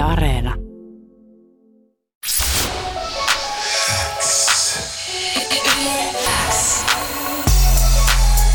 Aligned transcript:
Yle 0.00 0.08
Areena. 0.08 0.54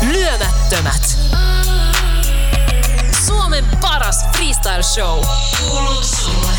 Lyömättömät. 0.00 1.18
Suomen 3.26 3.64
paras 3.80 4.24
freestyle 4.36 4.82
show. 4.82 5.24
Kuuluu 5.60 6.02
sulle. 6.02 6.52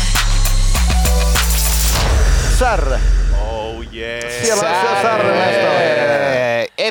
Särre. 2.58 3.00
Oh 3.40 3.94
yeah. 3.94 4.32
Siellä 4.42 4.68
on 4.68 5.02
Särre 5.02 5.32
mestari. 5.32 6.27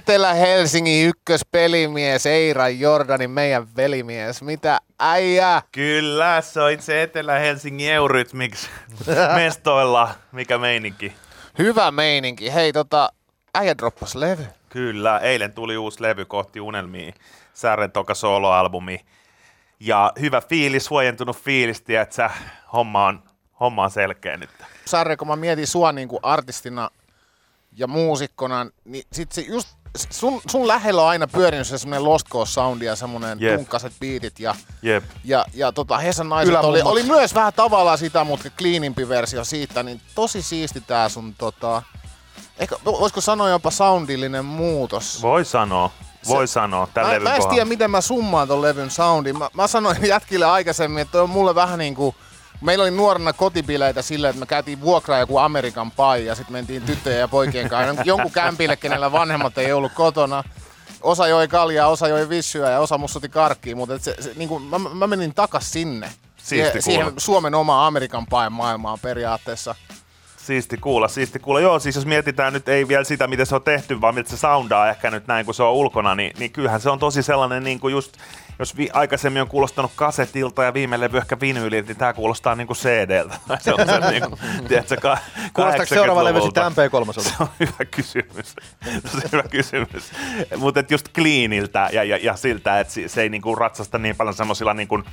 Etelä-Helsingin 0.08 1.08
ykköspelimies 1.08 2.26
Eira 2.26 2.70
Jordanin, 2.70 3.30
meidän 3.30 3.68
velimies. 3.76 4.42
Mitä 4.42 4.80
äijä? 5.00 5.62
Kyllä, 5.72 6.42
se 6.42 6.62
on 6.62 6.72
itse 6.72 7.04
Etelä-Helsingin 7.04 7.92
Eurythmics 7.92 8.70
mestoilla. 9.36 10.10
Mikä 10.32 10.58
meininki? 10.58 11.14
Hyvä 11.58 11.92
meininki. 11.92 12.54
Hei, 12.54 12.74
tota, 12.74 13.10
äijä 13.56 13.78
droppas 13.78 14.16
levy. 14.16 14.46
Kyllä, 14.70 15.20
eilen 15.20 15.54
tuli 15.54 15.78
uusi 15.78 16.02
levy 16.02 16.26
kohti 16.26 16.60
unelmia. 16.60 17.14
Särren 17.54 17.92
toka 17.92 18.14
soloalbumi. 18.14 19.06
Ja 19.80 20.12
hyvä 20.20 20.42
fiilis, 20.42 20.90
huojentunut 20.90 21.38
fiilis, 21.38 21.84
että 22.02 22.30
homma 22.74 23.06
on, 23.06 23.24
homma 23.60 23.84
on 23.84 23.92
selkeä 23.92 24.38
nyt. 24.38 24.50
Sarre, 24.86 25.18
kun 25.18 25.28
mä 25.28 25.36
mietin 25.36 25.68
sua 25.68 25.92
niin 25.92 26.08
kuin 26.08 26.20
artistina 26.24 26.90
ja 27.78 27.88
muusikkona, 27.88 28.68
niin 28.86 29.04
sit 29.14 29.32
se 29.32 29.42
just 29.42 29.77
sun, 30.10 30.42
sun 30.50 30.68
lähellä 30.68 31.02
on 31.02 31.08
aina 31.10 31.28
pyörinyt 31.28 31.68
se 31.68 31.78
semmonen 31.78 32.04
Lost 32.04 32.28
Coast 32.30 32.52
soundi 32.54 32.86
ja 32.86 32.96
semmonen 32.96 33.38
Jep. 33.42 33.56
tunkkaset 33.56 33.94
biitit 34.00 34.40
ja, 34.40 34.56
Jep. 34.82 35.04
ja, 35.24 35.46
ja 35.54 35.72
tota, 35.72 35.98
Hesan 35.98 36.30
naiset 36.30 36.56
oli, 36.56 36.82
oli, 36.82 37.04
myös 37.04 37.36
vähän 37.36 37.54
tavallaan 37.54 37.98
sitä, 37.98 38.24
mutta 38.24 38.50
cleanimpi 38.50 39.10
versio 39.10 39.44
siitä, 39.44 39.84
niin 39.84 40.02
tosi 40.16 40.42
siisti 40.42 40.82
tää 40.82 41.10
sun 41.10 41.36
tota, 41.38 41.82
ehkä 42.60 42.76
voisiko 42.86 43.22
sanoa 43.22 43.50
jopa 43.50 43.72
soundillinen 43.72 44.46
muutos. 44.46 45.22
Voi 45.22 45.46
sanoa, 45.46 45.92
voi 46.28 46.48
Se- 46.48 46.52
sanoa. 46.54 46.88
Tämän 46.94 47.08
Mä, 47.10 47.14
levyn 47.14 47.24
mä 47.24 47.30
en 47.30 47.36
kohdalla. 47.36 47.54
tiedä, 47.54 47.66
miten 47.66 47.92
mä 47.92 48.02
summaan 48.02 48.48
ton 48.48 48.62
levyn 48.62 48.92
soundin. 48.92 49.38
Mä, 49.38 49.50
mä 49.54 49.68
sanoin 49.68 49.98
jätkille 50.08 50.46
aikaisemmin, 50.46 51.02
että 51.02 51.22
on 51.24 51.30
mulle 51.30 51.56
vähän 51.56 51.80
niinku... 51.80 52.16
Meillä 52.62 52.82
oli 52.82 52.92
nuorena 52.92 53.34
kotibileitä 53.34 54.02
silleen, 54.02 54.30
että 54.30 54.40
me 54.40 54.46
käytiin 54.46 54.82
vuokraa 54.82 55.20
joku 55.20 55.38
Amerikan 55.38 55.92
pai 55.92 56.26
ja 56.26 56.36
sitten 56.36 56.54
mentiin 56.54 56.82
tyttöjen 56.82 57.20
ja 57.20 57.28
poikien 57.28 57.70
kanssa 57.70 58.04
jonkun 58.06 58.32
kämpille, 58.32 58.76
kenellä 58.76 59.12
vanhemmat 59.12 59.58
ei 59.58 59.74
ollut 59.74 59.92
kotona. 59.94 60.44
Osa 61.02 61.28
joi 61.28 61.48
kaljaa, 61.48 61.88
osa 61.88 62.08
joi 62.08 62.30
vissyä 62.30 62.70
ja 62.70 62.80
osa 62.80 62.98
mussutti 62.98 63.30
karkkiin, 63.30 63.78
mutta 63.78 64.00
se, 64.00 64.16
se, 64.20 64.32
niinku, 64.36 64.60
mä, 64.60 64.78
mä, 64.80 65.08
menin 65.08 65.34
takas 65.34 65.72
sinne. 65.72 66.12
siihen, 66.38 66.82
siihen 66.82 67.14
Suomen 67.18 67.56
omaan 67.56 67.88
Amerikan 67.88 68.26
pain 68.26 68.52
maailmaan 68.54 69.00
periaatteessa. 69.02 69.76
Siisti 70.48 70.78
kuulla, 70.78 71.08
siisti 71.08 71.40
kuulla. 71.40 71.60
Joo, 71.60 71.80
siis 71.80 71.96
jos 71.96 72.06
mietitään 72.06 72.54
nyt 72.54 72.70
ei 72.70 72.88
vielä 72.88 73.04
sitä, 73.04 73.28
miten 73.28 73.46
se 73.46 73.56
on 73.56 73.62
tehty, 73.62 74.02
vaan 74.02 74.16
miltä 74.16 74.30
se 74.30 74.38
soundaa 74.38 74.90
ehkä 74.90 75.12
nyt 75.12 75.28
näin, 75.28 75.46
kun 75.46 75.54
se 75.56 75.64
on 75.64 75.74
ulkona, 75.74 76.16
niin, 76.16 76.32
niin 76.40 76.52
kyllähän 76.52 76.82
se 76.82 76.90
on 76.90 77.00
tosi 77.00 77.24
sellainen, 77.24 77.64
niin 77.64 77.80
kuin 77.80 77.92
just, 77.92 78.18
jos 78.60 78.78
vi, 78.78 78.90
aikaisemmin 78.94 79.42
on 79.42 79.48
kuulostanut 79.48 79.92
kasetilta 79.96 80.64
ja 80.64 80.74
viime 80.74 81.00
levy 81.00 81.18
ehkä 81.18 81.40
vinyyliltä, 81.40 81.88
niin 81.88 81.98
tämä 81.98 82.14
kuulostaa 82.14 82.56
niin 82.56 82.68
kuin 82.68 82.78
CD-ltä. 82.78 83.36
Se 83.62 83.74
on 83.74 83.80
se, 83.86 84.12
niin 84.12 84.24
kuin, 84.24 84.40
tiedätkö, 84.68 84.98
ka- 85.02 85.18
Kuulostaako 85.54 85.86
seuraava 85.86 86.24
levy 86.24 86.40
80-luvulta. 86.40 86.70
sitten 86.70 86.90
MP3? 86.90 87.22
Se 87.30 87.44
on 87.44 87.48
hyvä 87.60 87.86
kysymys. 87.92 88.56
Se 89.06 89.18
on 89.26 89.32
hyvä 89.32 89.44
kysymys. 89.44 90.12
Mutta 90.58 90.84
just 90.90 91.10
cleaniltä 91.14 91.90
ja, 91.92 92.04
ja, 92.04 92.18
ja 92.18 92.36
siltä, 92.36 92.80
että 92.80 92.94
se, 92.94 93.08
se 93.08 93.22
ei 93.22 93.30
niinku 93.30 93.56
ratsasta 93.56 93.98
niin 93.98 94.16
paljon 94.16 94.34
semmoisilla 94.36 94.74
niinku 94.74 95.04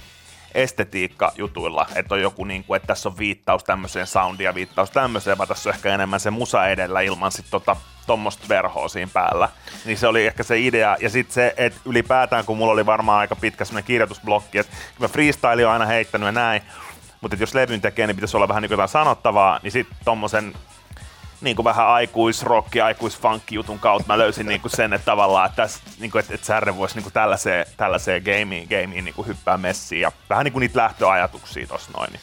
estetiikka-jutuilla, 0.55 1.87
että 1.95 2.15
on 2.15 2.21
joku, 2.21 2.45
niinku, 2.45 2.75
että 2.75 2.87
tässä 2.87 3.09
on 3.09 3.19
viittaus 3.19 3.65
tämmöiseen 3.65 4.07
soundia 4.07 4.55
viittaus 4.55 4.91
tämmöiseen, 4.91 5.39
vaan 5.39 5.49
tässä 5.49 5.71
on 5.71 5.75
ehkä 5.75 5.95
enemmän 5.95 6.21
se 6.21 6.31
musa 6.31 6.67
edellä 6.69 7.01
ilman 7.01 7.33
sit 7.33 7.47
tota, 7.51 7.77
tuommoista 8.07 8.49
verhoa 8.49 8.89
siinä 8.89 9.11
päällä. 9.13 9.49
Niin 9.85 9.99
se 9.99 10.07
oli 10.07 10.27
ehkä 10.27 10.43
se 10.43 10.61
idea. 10.61 10.97
Ja 11.01 11.11
sitten 11.11 11.35
se, 11.35 11.55
että 11.57 11.81
ylipäätään, 11.85 12.45
kun 12.45 12.57
mulla 12.57 12.73
oli 12.73 12.87
varmaan 12.87 13.19
aika 13.19 13.37
pitkä 13.37 13.65
semmoinen 13.65 13.87
kirjoitusblokki, 13.87 14.59
että 14.59 14.77
mä 14.99 15.09
freestyle 15.09 15.67
on 15.67 15.73
aina 15.73 15.87
heittänyt 15.87 16.27
ja 16.27 16.33
näin, 16.33 16.63
mutta 17.21 17.37
jos 17.41 17.55
levyn 17.55 17.81
tekee, 17.81 18.07
niin 18.07 18.17
pitäisi 18.17 18.37
olla 18.37 18.49
vähän 18.49 18.63
niin 18.63 18.71
jotain 18.71 18.89
sanottavaa, 18.89 19.61
niin 19.63 19.73
sitten 19.73 19.97
tommosen 20.05 20.55
niin 21.45 21.57
kuin 21.57 21.65
vähän 21.65 21.87
aikuisrokki, 21.87 22.81
aikuisfunkki 22.81 23.55
jutun 23.55 23.79
kautta 23.79 24.13
mä 24.13 24.19
löysin 24.19 24.47
niin 24.47 24.61
kuin 24.61 24.73
sen, 24.73 24.93
että 24.93 25.05
tavallaan, 25.05 25.47
että, 25.47 25.63
tässä, 25.63 25.81
niin 26.01 26.11
kuin, 26.11 26.21
että, 26.21 26.35
että 26.35 26.47
Särre 26.47 26.77
voisi 26.77 26.95
niin 26.95 27.03
kuin 27.03 27.13
tällaiseen, 27.13 27.67
tällaiseen 27.77 28.23
gameen, 28.23 28.69
gameen 28.69 29.05
niin 29.05 29.15
kuin 29.15 29.29
hyppää 29.29 29.59
messiin 29.59 30.01
ja 30.01 30.13
vähän 30.31 30.45
niin 30.45 30.53
kuin 30.53 30.61
niitä 30.61 30.79
lähtöajatuksia 30.79 31.67
tossa 31.67 31.91
noin. 31.97 32.13
Niin. 32.13 32.21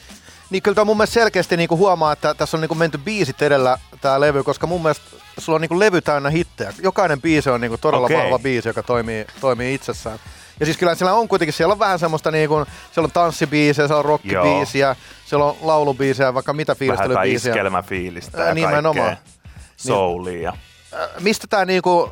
Niin 0.50 0.64
kyllä 0.64 0.76
tämä 0.76 0.86
mun 0.86 0.98
mielestä 0.98 1.14
selkeästi 1.14 1.58
niinku 1.58 1.78
huomaa, 1.78 2.12
että 2.12 2.34
tässä 2.34 2.58
on 2.58 2.62
niinku 2.62 2.76
menty 2.76 2.98
biisit 2.98 3.42
edellä 3.42 3.78
tämä 4.02 4.20
levy, 4.20 4.44
koska 4.44 4.68
mun 4.68 4.82
mielestä 4.82 5.06
sulla 5.38 5.56
on 5.56 5.62
niinku 5.62 5.80
levy 5.80 6.02
täynnä 6.02 6.30
hittejä. 6.30 6.74
Jokainen 6.84 7.22
biisi 7.22 7.50
on 7.50 7.62
niinku 7.62 7.78
todella 7.78 8.06
Okei. 8.06 8.18
vahva 8.18 8.40
biisi, 8.40 8.70
joka 8.70 8.84
toimii, 8.84 9.26
toimii 9.42 9.74
itsessään. 9.74 10.20
Ja 10.60 10.66
siis 10.66 10.78
kyllä 10.78 10.96
siellä 10.96 11.14
on 11.14 11.28
kuitenkin, 11.28 11.54
siellä 11.54 11.72
on 11.72 11.80
vähän 11.80 12.00
semmoista 12.00 12.32
niinku, 12.32 12.66
siellä 12.92 13.06
on 13.06 13.12
tanssibiisejä, 13.12 13.88
siellä 13.88 14.00
on 14.00 14.06
rockibiisiä, 14.06 14.96
siellä 15.26 15.46
on 15.46 15.56
laulubiisejä, 15.62 16.34
vaikka 16.34 16.54
mitä 16.54 16.76
Vähän 16.80 16.90
jotain 16.90 17.10
fiilistelybiisiä. 17.10 17.52
iskelmäfiilistä 17.52 18.42
Ää, 18.42 18.48
ja 18.48 18.54
nimenomaan. 18.54 19.08
kaikkea. 19.08 19.32
Soulia. 19.78 20.54
Äh, 20.94 21.00
Mistä 21.20 21.48
tää 21.50 21.66
niinku, 21.66 22.10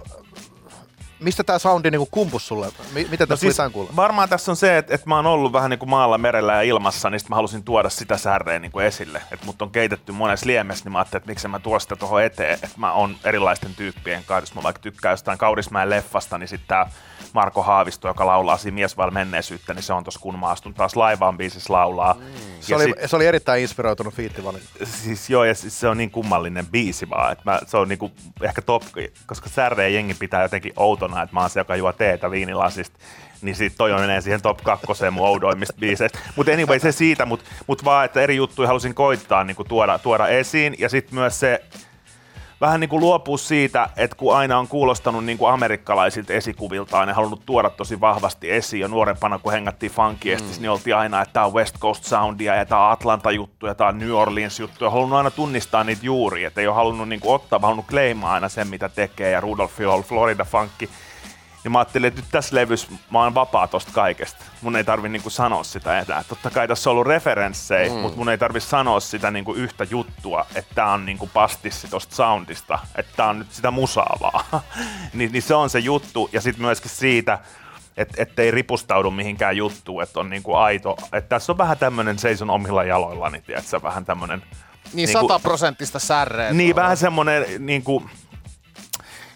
mistä 1.19 1.43
tää 1.43 1.59
soundi 1.59 1.91
niinku 1.91 2.07
kumpus 2.11 2.47
sulle? 2.47 2.67
Mi- 2.93 3.07
miten 3.11 3.27
tässä 3.27 3.47
no 3.47 3.51
siis, 3.53 3.73
kuulla? 3.73 3.91
varmaan 3.95 4.29
tässä 4.29 4.51
on 4.51 4.55
se, 4.55 4.77
että, 4.77 4.95
että 4.95 5.09
mä 5.09 5.15
oon 5.15 5.25
ollut 5.25 5.53
vähän 5.53 5.69
niin 5.69 5.79
kuin 5.79 5.89
maalla, 5.89 6.17
merellä 6.17 6.53
ja 6.53 6.61
ilmassa, 6.61 7.09
niin 7.09 7.19
sit 7.19 7.29
mä 7.29 7.35
halusin 7.35 7.63
tuoda 7.63 7.89
sitä 7.89 8.17
särreä 8.17 8.59
niin 8.59 8.71
kuin 8.71 8.85
esille. 8.85 9.21
Että 9.31 9.45
mut 9.45 9.61
on 9.61 9.71
keitetty 9.71 10.11
monessa 10.11 10.47
liemessä, 10.47 10.85
niin 10.85 10.91
mä 10.91 10.97
ajattelin, 10.97 11.21
että 11.21 11.31
miksi 11.31 11.47
mä 11.47 11.59
tuon 11.59 11.81
sitä 11.81 11.95
tuohon 11.95 12.23
eteen. 12.23 12.53
Että 12.53 12.69
mä 12.77 12.93
oon 12.93 13.15
erilaisten 13.23 13.75
tyyppien 13.75 14.23
kanssa. 14.23 14.51
Jos 14.51 14.55
mä 14.55 14.63
vaikka 14.63 14.81
tykkään 14.81 15.13
jostain 15.13 15.37
Kaurismäen 15.37 15.89
leffasta, 15.89 16.37
niin 16.37 16.47
sitten 16.47 16.67
tää 16.67 16.91
Marko 17.33 17.63
Haavisto, 17.63 18.07
joka 18.07 18.25
laulaa 18.25 18.57
siinä 18.57 18.75
Mies 18.75 18.97
vailla 18.97 19.11
menneisyyttä, 19.11 19.73
niin 19.73 19.83
se 19.83 19.93
on 19.93 20.03
tossa 20.03 20.19
kun 20.19 20.39
mä 20.39 20.47
astun 20.47 20.73
taas 20.73 20.95
laivaan 20.95 21.37
biisissä 21.37 21.73
laulaa. 21.73 22.13
Mm. 22.13 22.21
Se 22.59 22.75
oli, 22.75 22.93
se 23.05 23.15
oli 23.15 23.25
erittäin 23.25 23.61
inspiroitunut 23.61 24.13
fiittivalinta. 24.13 24.69
siis 24.85 25.29
joo, 25.29 25.43
ja 25.43 25.55
siis 25.55 25.79
se 25.79 25.87
on 25.87 25.97
niin 25.97 26.11
kummallinen 26.11 26.65
biisi 26.67 27.09
vaan, 27.09 27.31
että 27.31 27.51
mä, 27.51 27.59
se 27.67 27.77
on 27.77 27.89
niinku 27.89 28.11
ehkä 28.41 28.61
top, 28.61 28.83
koska 29.25 29.49
särreen 29.49 29.93
jengi 29.93 30.13
pitää 30.13 30.41
jotenkin 30.41 30.73
outona, 30.75 31.08
että 31.17 31.33
mä 31.35 31.39
oon 31.39 31.49
se, 31.49 31.59
joka 31.59 31.75
juo 31.75 31.93
teetä 31.93 32.31
viinilasista, 32.31 32.99
niin 33.41 33.55
sit 33.55 33.73
toi 33.77 33.93
menee 33.93 34.21
siihen 34.21 34.41
top 34.41 34.57
kakkoseen 34.63 35.13
mun 35.13 35.27
oudoimmista 35.27 35.73
biiseistä. 35.79 36.19
Mutta 36.35 36.51
anyway, 36.51 36.79
se 36.79 36.91
siitä, 36.91 37.25
mutta 37.25 37.45
mut 37.67 37.85
vaan, 37.85 38.05
että 38.05 38.21
eri 38.21 38.35
juttuja 38.35 38.67
halusin 38.67 38.95
koittaa 38.95 39.43
niinku 39.43 39.63
tuoda, 39.63 39.99
tuoda 39.99 40.27
esiin, 40.27 40.75
ja 40.79 40.89
sitten 40.89 41.15
myös 41.15 41.39
se, 41.39 41.61
vähän 42.61 42.79
niin 42.79 42.89
kuin 42.89 42.99
luopua 42.99 43.37
siitä, 43.37 43.89
että 43.97 44.15
kun 44.15 44.35
aina 44.35 44.57
on 44.57 44.67
kuulostanut 44.67 45.25
niin 45.25 45.37
kuin 45.37 45.53
amerikkalaisilta 45.53 46.33
esikuviltaan 46.33 47.07
ja 47.09 47.15
halunnut 47.15 47.45
tuoda 47.45 47.69
tosi 47.69 48.01
vahvasti 48.01 48.51
esiin, 48.51 48.81
ja 48.81 48.87
nuorempana 48.87 49.39
kun 49.39 49.51
hengattiin 49.51 49.91
funkiestis, 49.91 50.57
mm. 50.57 50.61
niin 50.61 50.69
oltiin 50.69 50.95
aina, 50.95 51.21
että 51.21 51.33
tämä 51.33 51.45
on 51.45 51.53
West 51.53 51.79
Coast 51.79 52.03
Soundia, 52.03 52.55
ja 52.55 52.65
tämä 52.65 52.85
on 52.85 52.91
Atlanta-juttu, 52.91 53.67
ja 53.67 53.75
tämä 53.75 53.87
on 53.87 53.99
New 53.99 54.11
Orleans-juttu, 54.11 54.83
ja 54.83 54.89
halunnut 54.89 55.17
aina 55.17 55.31
tunnistaa 55.31 55.83
niitä 55.83 56.05
juuri, 56.05 56.43
että 56.43 56.61
ei 56.61 56.67
ole 56.67 56.75
halunnut 56.75 57.09
niin 57.09 57.19
kuin 57.19 57.35
ottaa, 57.35 57.61
vaan 57.61 57.69
halunnut 57.69 57.89
kleimaa 57.89 58.33
aina 58.33 58.49
sen, 58.49 58.67
mitä 58.67 58.89
tekee, 58.89 59.31
ja 59.31 59.41
Rudolph 59.41 59.79
Hill, 59.79 60.01
Florida 60.01 60.45
Funkki, 61.59 61.63
niin 61.63 61.71
mä 61.71 61.79
ajattelin, 61.79 62.07
että 62.07 62.21
nyt 62.21 62.31
tässä 62.31 62.55
levyssä 62.55 62.87
mä 63.11 63.23
oon 63.23 63.35
vapaa 63.35 63.67
tosta 63.67 63.91
kaikesta. 63.93 64.45
Mun 64.61 64.75
ei 64.75 64.83
tarvi 64.83 65.09
niinku 65.09 65.29
sanoa 65.29 65.63
sitä 65.63 65.99
enää. 65.99 66.23
Totta 66.23 66.49
kai 66.49 66.67
tässä 66.67 66.89
on 66.89 66.91
ollut 66.91 67.07
referenssejä, 67.07 67.89
mm. 67.89 67.99
mutta 67.99 68.17
mun 68.17 68.29
ei 68.29 68.37
tarvi 68.37 68.59
sanoa 68.59 68.99
sitä 68.99 69.31
niinku 69.31 69.53
yhtä 69.53 69.87
juttua, 69.89 70.45
että 70.55 70.75
tää 70.75 70.91
on 70.93 71.05
niinku 71.05 71.29
pastissi 71.33 71.87
tosta 71.87 72.15
soundista, 72.15 72.79
että 72.95 73.13
tää 73.15 73.29
on 73.29 73.39
nyt 73.39 73.51
sitä 73.51 73.71
musaa 73.71 74.17
vaan. 74.19 74.45
niin, 75.13 75.31
niin 75.31 75.41
se 75.41 75.55
on 75.55 75.69
se 75.69 75.79
juttu. 75.79 76.29
Ja 76.33 76.41
sitten 76.41 76.65
myöskin 76.65 76.91
siitä, 76.91 77.39
että 77.97 78.21
ettei 78.21 78.51
ripustaudu 78.51 79.11
mihinkään 79.11 79.57
juttuun, 79.57 80.03
että 80.03 80.19
on 80.19 80.29
niinku 80.29 80.55
aito. 80.55 80.97
Että 81.13 81.29
tässä 81.29 81.51
on 81.51 81.57
vähän 81.57 81.77
tämmönen 81.77 82.19
seison 82.19 82.49
omilla 82.49 82.83
jaloillani, 82.83 83.41
tiedätkö, 83.41 83.81
vähän 83.81 84.05
tämmönen... 84.05 84.43
Niin 84.93 85.07
Niinku- 85.07 85.27
sataprosenttista 85.27 85.99
särreä. 85.99 86.53
Niin, 86.53 86.75
vähän 86.75 86.97
semmonen 86.97 87.45
niinku, 87.59 88.03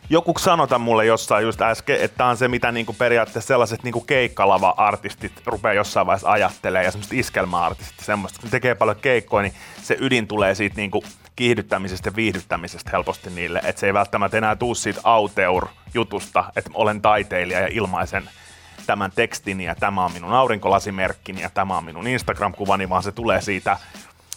joku 0.10 0.34
sanota 0.40 0.80
mulle 0.80 1.06
jossain 1.06 1.46
just 1.46 1.62
äsken, 1.62 2.02
että 2.02 2.18
tää 2.18 2.28
on 2.28 2.38
se, 2.38 2.48
mitä 2.48 2.72
niinku 2.72 2.94
periaatteessa 2.94 3.48
sellaiset 3.48 3.84
niinku 3.84 4.02
keikkalava-artistit 4.02 5.42
rupeaa 5.46 5.74
jossain 5.74 6.08
vaiheessa 6.08 6.32
ajattelee 6.32 6.84
ja 6.84 6.92
semmoiset 6.92 7.14
iskelma-artistit, 7.14 8.06
semmoista, 8.06 8.40
kun 8.42 8.50
tekee 8.50 8.76
paljon 8.76 8.98
keikkoja, 9.02 9.44
niin 9.44 9.54
se 9.82 9.98
ydin 10.00 10.28
tulee 10.28 10.56
siitä 10.56 10.76
niinku 10.76 11.04
kiihdyttämisestä 11.36 12.10
ja 12.10 12.16
viihdyttämisestä 12.16 12.90
helposti 12.94 13.30
niille, 13.30 13.62
että 13.64 13.80
se 13.80 13.86
ei 13.88 13.94
välttämättä 13.94 14.38
enää 14.38 14.56
tuu 14.56 14.76
siitä 14.76 15.02
auteur-jutusta, 15.04 16.44
että 16.56 16.72
olen 16.74 17.02
taiteilija 17.02 17.60
ja 17.60 17.68
ilmaisen 17.72 18.30
tämän 18.86 19.12
tekstin 19.16 19.62
ja 19.62 19.76
tämä 19.76 20.06
on 20.06 20.12
minun 20.12 20.34
aurinkolasimerkkini 20.34 21.42
ja 21.42 21.50
tämä 21.50 21.78
on 21.78 21.84
minun 21.84 22.08
Instagram-kuvani, 22.08 22.90
vaan 22.90 23.04
se 23.04 23.12
tulee 23.12 23.42
siitä 23.42 23.78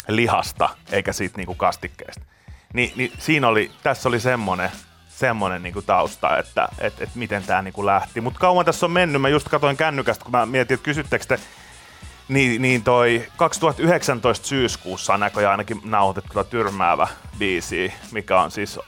lihasta 0.09 0.69
eikä 0.93 1.13
siitä 1.13 1.37
niinku 1.37 1.55
kastikkeesta. 1.55 2.23
Ni, 2.73 2.93
niin 2.97 3.13
siinä 3.19 3.49
oli, 3.49 3.71
tässä 3.83 4.09
oli 4.09 4.21
semmonen, 4.21 4.71
semmonen 5.17 5.63
niinku 5.63 5.83
tausta, 5.83 6.39
että 6.39 6.69
et, 6.79 7.01
et 7.01 7.15
miten 7.15 7.43
tämä 7.43 7.63
niinku 7.63 7.87
lähti. 7.87 8.21
Mutta 8.21 8.41
kauan 8.41 8.65
tässä 8.65 8.87
on 8.87 8.93
mennyt, 8.93 9.23
mä 9.23 9.29
just 9.29 9.49
katsoin 9.49 9.77
kännykästä, 9.77 10.25
kun 10.25 10.33
mä 10.33 10.47
mietin, 10.47 10.75
että 10.75 10.85
kysyttekö 10.85 11.25
te 11.29 11.39
Niin, 12.29 12.63
niin 12.63 12.83
toi 12.83 13.27
2019 13.37 14.47
syyskuussa 14.47 15.15
on 15.15 15.21
näköjään 15.21 15.51
ainakin 15.51 15.81
nauhoitettu 15.85 16.45
tyrmäävä 16.45 17.09
biisi, 17.39 17.93
mikä 18.13 18.41
on 18.41 18.51
siis 18.51 18.79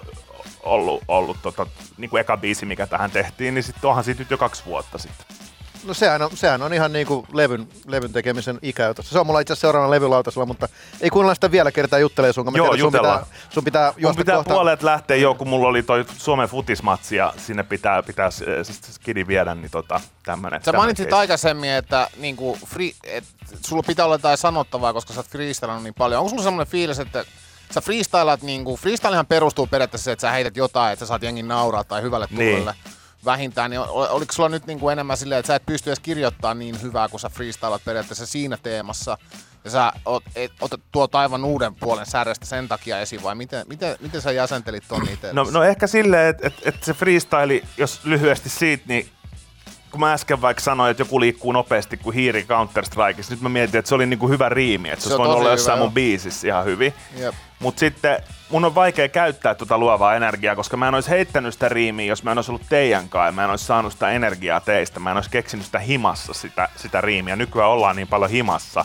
ollut, 0.62 1.02
ollut 1.08 1.36
tota, 1.42 1.66
niin 1.96 2.10
kuin 2.10 2.20
eka 2.20 2.36
biisi, 2.36 2.66
mikä 2.66 2.86
tähän 2.86 3.10
tehtiin, 3.10 3.54
niin 3.54 3.64
sitten 3.64 3.88
onhan 3.88 4.04
siitä 4.04 4.20
nyt 4.20 4.30
jo 4.30 4.38
kaksi 4.38 4.64
vuotta 4.66 4.98
sitten. 4.98 5.37
No 5.84 5.94
sehän 5.94 6.22
on, 6.22 6.30
sehän 6.34 6.62
on 6.62 6.74
ihan 6.74 6.92
niinku 6.92 7.26
levyn, 7.32 7.68
levyn 7.86 8.12
tekemisen 8.12 8.58
ikäytössä. 8.62 9.12
Se 9.12 9.18
on 9.18 9.26
mulla 9.26 9.40
itse 9.40 9.52
asiassa 9.52 9.66
seuraavana 9.66 9.90
levylautasella, 9.90 10.46
mutta 10.46 10.68
ei 11.00 11.10
kuunnella 11.10 11.34
sitä 11.34 11.50
vielä 11.50 11.72
kertaa 11.72 11.98
juttelee 11.98 12.32
sun 12.32 12.56
Joo, 12.56 12.76
sun 12.76 12.92
pitää, 12.92 13.26
sun 13.50 13.64
pitää 13.64 13.92
Mun 14.02 14.16
pitää 14.16 14.36
kohta. 14.36 14.54
puolet 14.54 14.82
lähteä 14.82 15.16
jo, 15.16 15.34
kun 15.34 15.48
mulla 15.48 15.68
oli 15.68 15.82
toi 15.82 16.04
Suomen 16.18 16.48
futismatsi 16.48 17.16
ja 17.16 17.34
sinne 17.36 17.62
pitää, 17.62 18.02
pitää 18.02 18.30
siis 18.30 18.80
skidi 18.90 19.26
viedä, 19.26 19.54
niin 19.54 19.70
tota, 19.70 20.00
tämmönen. 20.24 20.64
Sä 20.64 20.72
mainitsit 20.72 21.08
case. 21.08 21.16
aikaisemmin, 21.16 21.70
että 21.70 22.10
niinku 22.16 22.58
free, 22.66 22.90
et, 23.04 23.24
sulla 23.66 23.82
pitää 23.82 24.04
olla 24.04 24.14
jotain 24.14 24.38
sanottavaa, 24.38 24.92
koska 24.92 25.12
sä 25.12 25.20
oot 25.20 25.28
freestylannut 25.28 25.84
niin 25.84 25.94
paljon. 25.94 26.18
Onko 26.18 26.30
sulla 26.30 26.42
semmoinen 26.42 26.70
fiilis, 26.70 26.98
että 26.98 27.24
sä 27.70 27.80
freestylat, 27.80 28.42
niinku, 28.42 28.76
freestylehan 28.76 29.26
perustuu 29.26 29.66
periaatteessa 29.66 30.12
että 30.12 30.20
sä 30.20 30.30
heität 30.30 30.56
jotain, 30.56 30.92
että 30.92 31.04
sä 31.04 31.08
saat 31.08 31.22
jengin 31.22 31.48
nauraa 31.48 31.84
tai 31.84 32.02
hyvälle 32.02 32.26
tuulelle. 32.26 32.74
Niin 32.84 32.97
vähintään, 33.24 33.70
niin 33.70 33.80
oliko 33.88 34.32
sulla 34.32 34.48
nyt 34.48 34.66
niin 34.66 34.80
kuin 34.80 34.92
enemmän 34.92 35.16
silleen, 35.16 35.38
että 35.38 35.46
sä 35.46 35.54
et 35.54 35.66
pysty 35.66 35.90
edes 35.90 36.00
kirjoittamaan 36.00 36.58
niin 36.58 36.82
hyvää, 36.82 37.08
kun 37.08 37.20
sä 37.20 37.28
freestylat 37.28 37.84
periaatteessa 37.84 38.26
siinä 38.26 38.56
teemassa, 38.62 39.18
ja 39.64 39.70
sä 39.70 39.92
ot, 40.04 40.24
et, 40.36 40.52
otat 40.60 40.80
tuot 40.92 41.14
aivan 41.14 41.44
uuden 41.44 41.74
puolen 41.74 42.06
särjestä 42.06 42.46
sen 42.46 42.68
takia 42.68 43.00
esiin, 43.00 43.22
vai 43.22 43.34
miten, 43.34 43.66
miten, 43.68 43.96
miten 44.00 44.20
sä 44.20 44.32
jäsentelit 44.32 44.84
ton 44.88 45.02
niitä? 45.04 45.32
No, 45.32 45.46
no 45.50 45.62
ehkä 45.62 45.86
silleen, 45.86 46.28
että 46.28 46.46
et, 46.46 46.54
et 46.64 46.84
se 46.84 46.94
freestyle, 46.94 47.62
jos 47.76 48.04
lyhyesti 48.04 48.48
siitä, 48.48 48.84
niin 48.86 49.10
kun 49.90 50.00
mä 50.00 50.12
äsken 50.12 50.42
vaikka 50.42 50.60
sanoin, 50.62 50.90
että 50.90 51.00
joku 51.00 51.20
liikkuu 51.20 51.52
nopeasti 51.52 51.96
kuin 51.96 52.14
hiiri 52.14 52.46
Counter-Strikeissa, 52.48 53.30
nyt 53.30 53.40
mä 53.40 53.48
mietin, 53.48 53.78
että 53.78 53.88
se 53.88 53.94
oli 53.94 54.06
niinku 54.06 54.28
hyvä 54.28 54.48
riimi, 54.48 54.90
että 54.90 55.02
se, 55.02 55.08
se 55.08 55.14
olisi 55.14 55.18
voinut 55.18 55.36
olla 55.36 55.50
jossain 55.50 55.78
mun 55.78 55.92
biisissä 55.92 56.48
ihan 56.48 56.64
hyvin. 56.64 56.94
Mutta 57.58 57.80
sitten 57.80 58.22
mun 58.50 58.64
on 58.64 58.74
vaikea 58.74 59.08
käyttää 59.08 59.54
tuota 59.54 59.78
luovaa 59.78 60.14
energiaa, 60.14 60.56
koska 60.56 60.76
mä 60.76 60.88
en 60.88 60.94
olisi 60.94 61.10
heittänyt 61.10 61.54
sitä 61.54 61.68
riimiä, 61.68 62.06
jos 62.06 62.22
mä 62.22 62.32
en 62.32 62.38
olisi 62.38 62.50
ollut 62.50 62.66
teidän 62.68 63.08
kanssa, 63.08 63.32
mä 63.32 63.44
en 63.44 63.50
olisi 63.50 63.64
saanut 63.64 63.92
sitä 63.92 64.10
energiaa 64.10 64.60
teistä, 64.60 65.00
mä 65.00 65.10
en 65.10 65.16
olisi 65.16 65.30
keksinyt 65.30 65.66
sitä 65.66 65.78
himassa 65.78 66.34
sitä, 66.34 66.68
sitä 66.76 67.00
riimiä. 67.00 67.36
Nykyään 67.36 67.70
ollaan 67.70 67.96
niin 67.96 68.08
paljon 68.08 68.30
himassa. 68.30 68.84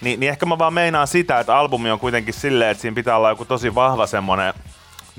Ni, 0.00 0.16
niin 0.16 0.30
ehkä 0.30 0.46
mä 0.46 0.58
vaan 0.58 0.74
meinaan 0.74 1.06
sitä, 1.08 1.40
että 1.40 1.56
albumi 1.56 1.90
on 1.90 1.98
kuitenkin 2.00 2.34
silleen, 2.34 2.70
että 2.70 2.80
siinä 2.80 2.94
pitää 2.94 3.16
olla 3.16 3.28
joku 3.28 3.44
tosi 3.44 3.74
vahva 3.74 4.06
semmonen 4.06 4.54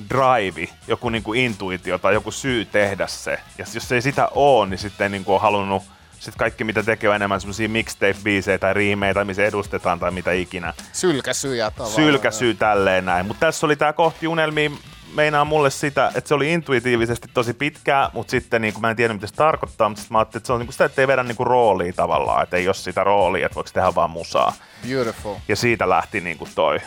drive, 0.10 0.68
joku 0.88 1.10
niinku 1.10 1.34
intuitio 1.34 1.98
tai 1.98 2.14
joku 2.14 2.32
syy 2.32 2.66
tehdä 2.66 3.08
se. 3.08 3.40
Ja 3.58 3.66
jos 3.74 3.92
ei 3.92 4.02
sitä 4.02 4.28
ole, 4.32 4.70
niin 4.70 4.78
sitten 4.78 5.12
niinku 5.12 5.34
on 5.34 5.42
halunnut 5.42 5.84
sitten 6.24 6.40
kaikki 6.40 6.64
mitä 6.64 6.84
tekee 6.84 7.10
on 7.10 7.16
enemmän 7.16 7.42
semmoisia 7.42 7.68
mixtape-biisejä 7.68 8.58
tai 8.60 8.74
riimeitä, 8.74 9.26
missä 9.26 9.46
edustetaan 9.46 10.00
tai 10.00 10.12
mitä 10.12 10.32
ikinä. 10.32 10.74
Sylkäsyjä 10.94 11.72
tavallaan. 11.72 11.96
Sylkäsy 11.96 12.54
tälleen 12.54 13.06
näin. 13.06 13.26
Mutta 13.26 13.46
tässä 13.46 13.66
oli 13.66 13.76
tämä 13.76 13.94
kohti 13.94 14.28
unelmia 14.28 14.72
meinaa 15.14 15.46
mulle 15.46 15.70
sitä, 15.70 16.12
että 16.16 16.28
se 16.28 16.34
oli 16.34 16.54
intuitiivisesti 16.54 17.28
tosi 17.34 17.54
pitkää, 17.54 18.10
mutta 18.14 18.32
sitten 18.32 18.62
niin 18.62 18.74
mä 18.80 18.90
en 18.90 18.96
tiedä 18.96 19.14
mitä 19.14 19.28
se 19.28 19.34
tarkoittaa, 19.34 19.90
mutta 19.90 20.02
sitten 20.02 20.16
mä 20.16 20.20
ajattelin, 20.20 20.40
että 20.40 20.48
se 20.48 20.54
on 20.54 20.60
niin 20.60 20.68
kuin 20.68 20.74
sitä, 20.74 20.86
että 20.86 21.02
ei 21.02 21.08
vedä 21.08 21.24
niin 21.24 21.36
kuin 21.36 21.48
roolia 21.48 21.94
tavallaan, 21.94 22.44
että 22.44 22.58
ei 22.58 22.68
ole 22.68 22.74
sitä 22.74 23.04
roolia, 23.04 23.46
että 23.46 23.56
voiko 23.56 23.70
tehdä 23.74 23.96
vaan 23.96 24.10
musaa. 24.10 24.54
Beautiful. 24.90 25.36
Ja 25.48 25.56
siitä 25.56 25.90
lähti 25.90 26.22
niin 26.22 26.38
kuin 26.38 26.52
toi, 26.56 26.80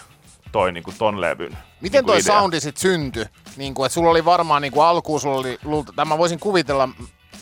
toi 0.53 0.73
niin 0.73 0.85
kuin 0.85 0.97
ton 0.99 1.21
levyn 1.21 1.59
Miten 1.81 1.99
niin 1.99 2.07
toi 2.07 2.19
idea. 2.19 2.35
soundi 2.35 2.61
sitten 2.61 2.81
syntyi? 2.81 3.25
Niin 3.57 3.75
kuin, 3.75 3.87
että 3.87 3.95
sulla 3.95 4.11
oli 4.11 4.25
varmaan 4.25 4.63
niin 4.63 4.73
kuin 4.73 4.87
alkuun, 4.87 5.21
sulla 5.21 5.37
oli, 5.37 5.59
tämä 5.97 6.19
voisin 6.19 6.41
kuvitella, 6.41 6.89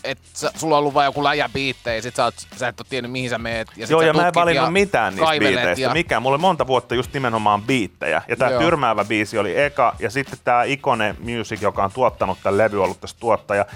että 0.04 0.24
sulla 0.56 0.74
on 0.74 0.78
ollut 0.78 0.94
vain 0.94 1.04
joku 1.04 1.24
läjä 1.24 1.48
biittejä, 1.48 1.96
ja 1.96 2.02
sit 2.02 2.16
sä, 2.16 2.24
oot, 2.24 2.34
sä 2.56 2.68
et 2.68 2.80
ole 2.80 2.86
tiennyt 2.90 3.12
mihin 3.12 3.30
sä 3.30 3.38
meet. 3.38 3.68
Ja 3.76 3.86
Joo, 3.90 4.02
ja 4.02 4.12
mä 4.12 4.28
en 4.28 4.34
valinnut 4.34 4.72
mitään 4.72 5.16
niistä 5.16 5.38
biiteistä. 5.38 5.82
Ja... 5.82 5.92
Mikään. 5.92 6.22
Mulla 6.22 6.34
oli 6.34 6.40
monta 6.40 6.66
vuotta 6.66 6.94
just 6.94 7.12
nimenomaan 7.12 7.62
biittejä. 7.62 8.22
Ja 8.28 8.36
tää 8.36 8.50
Joo. 8.50 8.60
tyrmäävä 8.60 9.04
biisi 9.04 9.38
oli 9.38 9.60
eka, 9.60 9.96
ja 9.98 10.10
sitten 10.10 10.38
tää 10.44 10.64
Ikone 10.64 11.16
Music, 11.18 11.62
joka 11.62 11.84
on 11.84 11.92
tuottanut 11.92 12.38
tämän 12.42 12.58
levy, 12.58 12.82
ollut 12.82 13.00
tässä 13.00 13.16
tuottaja, 13.20 13.66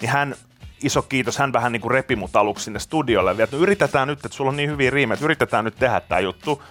niin 0.00 0.10
hän 0.10 0.34
iso 0.82 1.02
kiitos, 1.02 1.38
hän 1.38 1.52
vähän 1.52 1.72
niin 1.72 1.80
kuin 1.80 1.92
repi 1.92 2.16
mut 2.16 2.36
aluksi 2.36 2.64
sinne 2.64 2.78
studiolle. 2.78 3.36
Vielä, 3.36 3.44
että 3.44 3.56
no 3.56 3.62
yritetään 3.62 4.08
nyt, 4.08 4.24
että 4.24 4.36
sulla 4.36 4.50
on 4.50 4.56
niin 4.56 4.70
hyviä 4.70 4.90
riimejä, 4.90 5.14
että 5.14 5.24
yritetään 5.24 5.64
nyt 5.64 5.76
tehdä 5.78 6.00
tämä 6.00 6.20
juttu. 6.20 6.62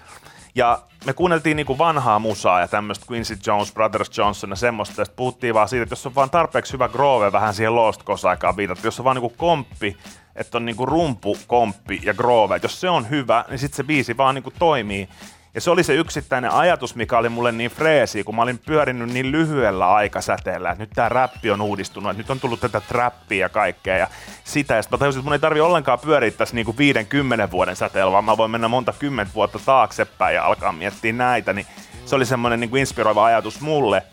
Ja 0.57 0.79
me 1.05 1.13
kuunneltiin 1.13 1.57
niinku 1.57 1.77
vanhaa 1.77 2.19
musaa 2.19 2.59
ja 2.59 2.67
tämmöistä 2.67 3.05
Quincy 3.11 3.37
Jones, 3.45 3.73
Brothers 3.73 4.17
Johnson 4.17 4.49
ja 4.49 4.55
semmoista. 4.55 5.01
Ja 5.01 5.05
puhuttiin 5.15 5.53
vaan 5.53 5.69
siitä, 5.69 5.83
että 5.83 5.93
jos 5.93 6.05
on 6.05 6.15
vaan 6.15 6.29
tarpeeksi 6.29 6.73
hyvä 6.73 6.89
groove, 6.89 7.31
vähän 7.31 7.53
siihen 7.53 7.75
Lost 7.75 8.03
Coast-aikaan 8.03 8.57
viitattu, 8.57 8.87
jos 8.87 8.99
on 8.99 9.03
vaan 9.03 9.15
niinku 9.15 9.33
komppi, 9.37 9.97
että 10.35 10.57
on 10.57 10.65
niinku 10.65 10.85
rumpu, 10.85 11.37
komppi 11.47 12.01
ja 12.03 12.13
groove, 12.13 12.55
että 12.55 12.65
jos 12.65 12.81
se 12.81 12.89
on 12.89 13.09
hyvä, 13.09 13.45
niin 13.49 13.59
sitten 13.59 13.77
se 13.77 13.83
biisi 13.83 14.17
vaan 14.17 14.35
niinku 14.35 14.51
toimii. 14.59 15.09
Ja 15.53 15.61
se 15.61 15.71
oli 15.71 15.83
se 15.83 15.93
yksittäinen 15.93 16.51
ajatus, 16.51 16.95
mikä 16.95 17.17
oli 17.17 17.29
mulle 17.29 17.51
niin 17.51 17.71
freesi, 17.71 18.23
kun 18.23 18.35
mä 18.35 18.41
olin 18.41 18.59
pyörinyt 18.59 19.13
niin 19.13 19.31
lyhyellä 19.31 19.93
aikasäteellä, 19.93 20.71
että 20.71 20.83
nyt 20.83 20.89
tämä 20.95 21.09
räppi 21.09 21.51
on 21.51 21.61
uudistunut, 21.61 22.11
että 22.11 22.23
nyt 22.23 22.29
on 22.29 22.39
tullut 22.39 22.59
tätä 22.59 22.81
trappia 22.81 23.45
ja 23.45 23.49
kaikkea 23.49 23.97
ja 23.97 24.07
sitä. 24.43 24.75
Ja 24.75 24.81
sitten 24.81 24.97
mä 24.97 24.99
tajusin, 24.99 25.19
että 25.19 25.25
mun 25.25 25.33
ei 25.33 25.39
tarvi 25.39 25.59
ollenkaan 25.59 25.99
pyöriä 25.99 26.31
tässä 26.31 26.55
niinku 26.55 26.77
50 26.77 27.51
vuoden 27.51 27.75
säteellä, 27.75 28.11
vaan 28.11 28.25
mä 28.25 28.37
voin 28.37 28.51
mennä 28.51 28.67
monta 28.67 28.93
kymmentä 28.99 29.33
vuotta 29.33 29.59
taaksepäin 29.65 30.35
ja 30.35 30.45
alkaa 30.45 30.71
miettiä 30.71 31.13
näitä. 31.13 31.53
Niin 31.53 31.67
se 32.05 32.15
oli 32.15 32.25
semmoinen 32.25 32.59
niinku 32.59 32.75
inspiroiva 32.75 33.25
ajatus 33.25 33.61
mulle. 33.61 34.03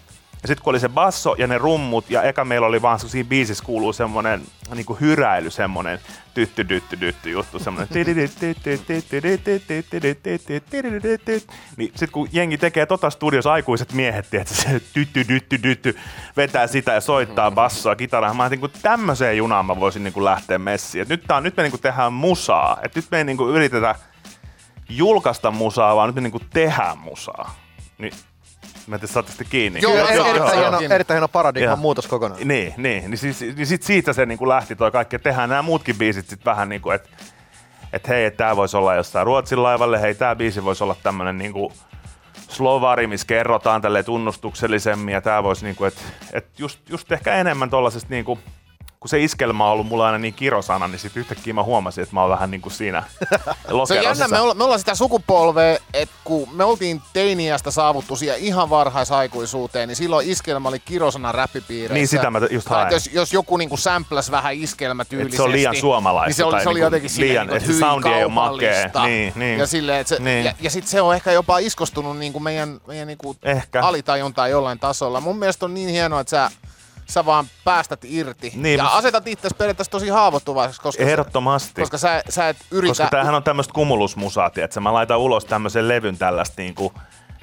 Ja 0.45 0.49
sitten 0.49 0.65
kun 0.65 0.71
oli 0.71 0.81
se 0.81 0.89
basso 0.89 1.35
ja 1.39 1.47
ne 1.47 1.59
rummut, 1.59 2.11
ja 2.11 2.23
eka 2.23 2.45
meillä 2.45 2.67
oli 2.67 2.83
vaan, 2.83 2.99
siinä 2.99 3.29
biisissä 3.29 3.65
kuuluu 3.65 3.93
semmonen 3.93 4.43
niinku 4.75 4.95
hyräily, 4.95 5.51
semmonen 5.51 5.99
tytty 6.35 6.69
dytty 6.69 7.01
dytty 7.01 7.31
juttu, 7.31 7.59
semmonen 7.59 7.89
niin 11.77 11.93
sit 11.97 12.11
kun 12.11 12.29
jengi 12.33 12.59
tekee 12.59 12.87
tota 12.87 13.11
studiossa 13.11 13.53
aikuiset 13.53 13.93
miehet, 13.93 14.35
että 14.35 14.55
se 14.55 14.81
tytty 14.93 15.29
dytty 15.29 15.63
dytty 15.63 15.99
vetää 16.37 16.67
sitä 16.67 16.93
ja 16.93 17.01
soittaa 17.01 17.51
bassoa, 17.51 17.97
kitaraa, 17.97 18.35
mä 18.35 18.43
ajattelin, 18.43 18.61
kun 18.61 18.71
tämmöiseen 18.83 19.37
junaan 19.37 19.67
mä 19.67 19.81
voisin 19.81 20.05
niinku 20.05 20.25
lähteä 20.25 20.59
messiin. 20.59 21.03
Et 21.03 21.09
nyt, 21.09 21.25
tää 21.27 21.41
nyt 21.41 21.57
me 21.57 21.63
niinku 21.63 21.79
tehdään 21.79 22.13
musaa, 22.13 22.79
että 22.83 22.99
nyt 22.99 23.11
me 23.11 23.19
ei 23.19 23.25
niinku 23.25 23.49
yritetä 23.49 23.95
julkaista 24.89 25.51
musaa, 25.51 25.97
vaan 25.97 26.09
nyt 26.09 26.15
me 26.15 26.21
niinku 26.21 26.41
tehdään 26.53 26.99
musaa. 26.99 27.55
Niin 27.99 28.13
Mä 28.87 28.97
en 28.97 29.01
tiedä, 29.01 29.51
kiinni. 29.51 29.81
Joo, 29.83 29.97
joo, 29.97 30.11
joo, 30.11 30.27
erittäin, 30.27 30.59
hieno, 30.59 30.95
erittäin 30.95 31.17
hieno 31.17 31.29
paradigman 31.29 31.79
muutos 31.79 32.07
kokonaan. 32.07 32.41
Niin, 32.45 32.75
niin. 32.77 33.11
niin, 33.11 33.19
siis, 33.19 33.41
niin 33.41 33.67
sit 33.67 33.83
siitä 33.83 34.13
se 34.13 34.27
niin 34.27 34.39
kuin 34.39 34.49
lähti 34.49 34.77
toi 34.77 34.91
kaikki. 34.91 35.19
Tehdään 35.19 35.49
nämä 35.49 35.63
muutkin 35.63 35.97
biisit 35.97 36.29
sit 36.29 36.45
vähän 36.45 36.69
niin 36.69 36.81
kuin, 36.81 36.95
että 36.95 37.09
et 37.93 38.09
hei, 38.09 38.25
että 38.25 38.39
tää 38.39 38.57
voisi 38.57 38.77
olla 38.77 38.95
jossain 38.95 39.27
Ruotsin 39.27 39.63
laivalle, 39.63 40.01
hei, 40.01 40.15
tää 40.15 40.37
biisi 40.37 40.65
voisi 40.65 40.85
olla 40.85 40.97
tämmönen 41.03 41.39
niin 41.39 41.53
kuin 41.53 41.73
slovari, 42.49 43.07
missä 43.07 43.27
kerrotaan 43.27 43.83
tälle 43.83 44.03
tunnustuksellisemmin 44.03 45.13
ja 45.13 45.21
tää 45.21 45.43
voisi 45.43 45.65
niinku, 45.65 45.85
että 45.85 46.01
et 46.33 46.47
just, 46.59 46.91
just 46.91 47.13
ehkä 47.13 47.35
enemmän 47.35 47.71
tollasesta 47.71 48.09
niinku, 48.11 48.39
kun 49.05 49.09
se 49.09 49.23
iskelmä 49.23 49.67
on 49.67 49.73
ollut 49.73 49.87
mulla 49.87 50.07
aina 50.07 50.19
niin 50.19 50.35
kirosana, 50.35 50.89
niin 50.89 50.99
sitten 50.99 51.21
yhtäkkiä 51.21 51.55
mä 51.55 51.63
huomasin, 51.63 52.03
että 52.03 52.15
mä 52.15 52.21
oon 52.21 52.31
vähän 52.31 52.51
niin 52.51 52.61
kuin 52.61 52.73
siinä 52.73 53.03
Se 53.89 53.99
on 53.99 54.05
jännä, 54.05 54.29
me, 54.29 54.41
olla, 54.41 54.55
me 54.55 54.65
ollaan 54.65 54.79
sitä 54.79 54.95
sukupolvea, 54.95 55.79
että 55.95 56.15
kun 56.25 56.49
me 56.53 56.65
oltiin 56.65 57.03
teiniästä 57.13 57.71
saavuttu 57.71 58.17
siihen 58.17 58.39
ihan 58.39 58.71
varhaisaikuisuuteen, 58.71 59.89
niin 59.89 59.97
silloin 59.97 60.31
iskelmä 60.31 60.69
oli 60.69 60.79
kirosana 60.79 61.33
räppipiireissä. 61.33 61.95
Niin 61.95 62.09
sitä 62.09 62.31
mä 62.31 62.41
just 62.51 62.69
haen. 62.69 62.93
Jos, 62.93 63.11
jos 63.13 63.33
joku 63.33 63.57
niin 63.57 63.79
sämpläs 63.79 64.31
vähän 64.31 64.55
iskelmätyylisesti. 64.55 65.35
Et 65.35 65.37
se 65.37 65.43
on 65.43 65.53
liian 65.53 65.77
suomalaista. 65.77 66.29
Niin 66.29 66.35
se 66.35 66.45
oli, 66.45 66.63
se 66.63 66.69
oli 66.69 66.81
jotenkin 66.81 67.11
liian, 67.17 67.47
silleen, 67.47 67.67
se 67.67 67.79
soundi 67.79 68.09
ei 68.09 68.25
ole 68.25 68.33
makea. 68.33 68.91
Niin, 69.07 69.33
niin. 69.37 69.59
Ja, 69.59 69.67
silleen, 69.67 70.01
että 70.01 70.17
se, 70.17 70.23
niin. 70.23 70.45
ja, 70.45 70.55
ja 70.61 70.71
sitten 70.71 70.91
se 70.91 71.01
on 71.01 71.15
ehkä 71.15 71.33
jopa 71.33 71.59
iskostunut 71.59 72.19
niin 72.19 72.33
kuin 72.33 72.43
meidän, 72.43 72.81
meidän 72.87 73.07
niin 73.07 73.19
kuin 73.19 73.39
ehkä. 73.43 73.83
alitajuntaan 73.83 74.51
jollain 74.51 74.79
tasolla. 74.79 75.21
Mun 75.21 75.39
mielestä 75.39 75.65
on 75.65 75.75
niin 75.75 75.89
hienoa, 75.89 76.21
että 76.21 76.31
sä 76.31 76.51
sä 77.07 77.27
vaan 77.27 77.47
päästät 77.65 78.01
irti. 78.05 78.53
Niin, 78.55 78.79
ja 78.79 78.87
asetat 78.87 79.27
itse 79.27 79.49
periaatteessa 79.59 79.91
tosi 79.91 80.09
haavoittuvaiseksi, 80.09 80.81
koska, 80.81 81.03
Ehdottomasti. 81.03 81.73
Sä, 81.75 81.81
koska 81.81 81.99
sä, 81.99 82.23
sä 82.29 82.49
et 82.49 82.57
yritä... 82.71 82.91
Koska 82.91 83.09
tämähän 83.11 83.35
on 83.35 83.43
tämmöistä 83.43 83.73
kumulusmusaa, 83.73 84.51
että 84.57 84.81
mä 84.81 84.93
laitan 84.93 85.19
ulos 85.19 85.45
tämmöisen 85.45 85.89
levyn 85.89 86.19
tällaista 86.19 86.55
niinku, 86.63 86.93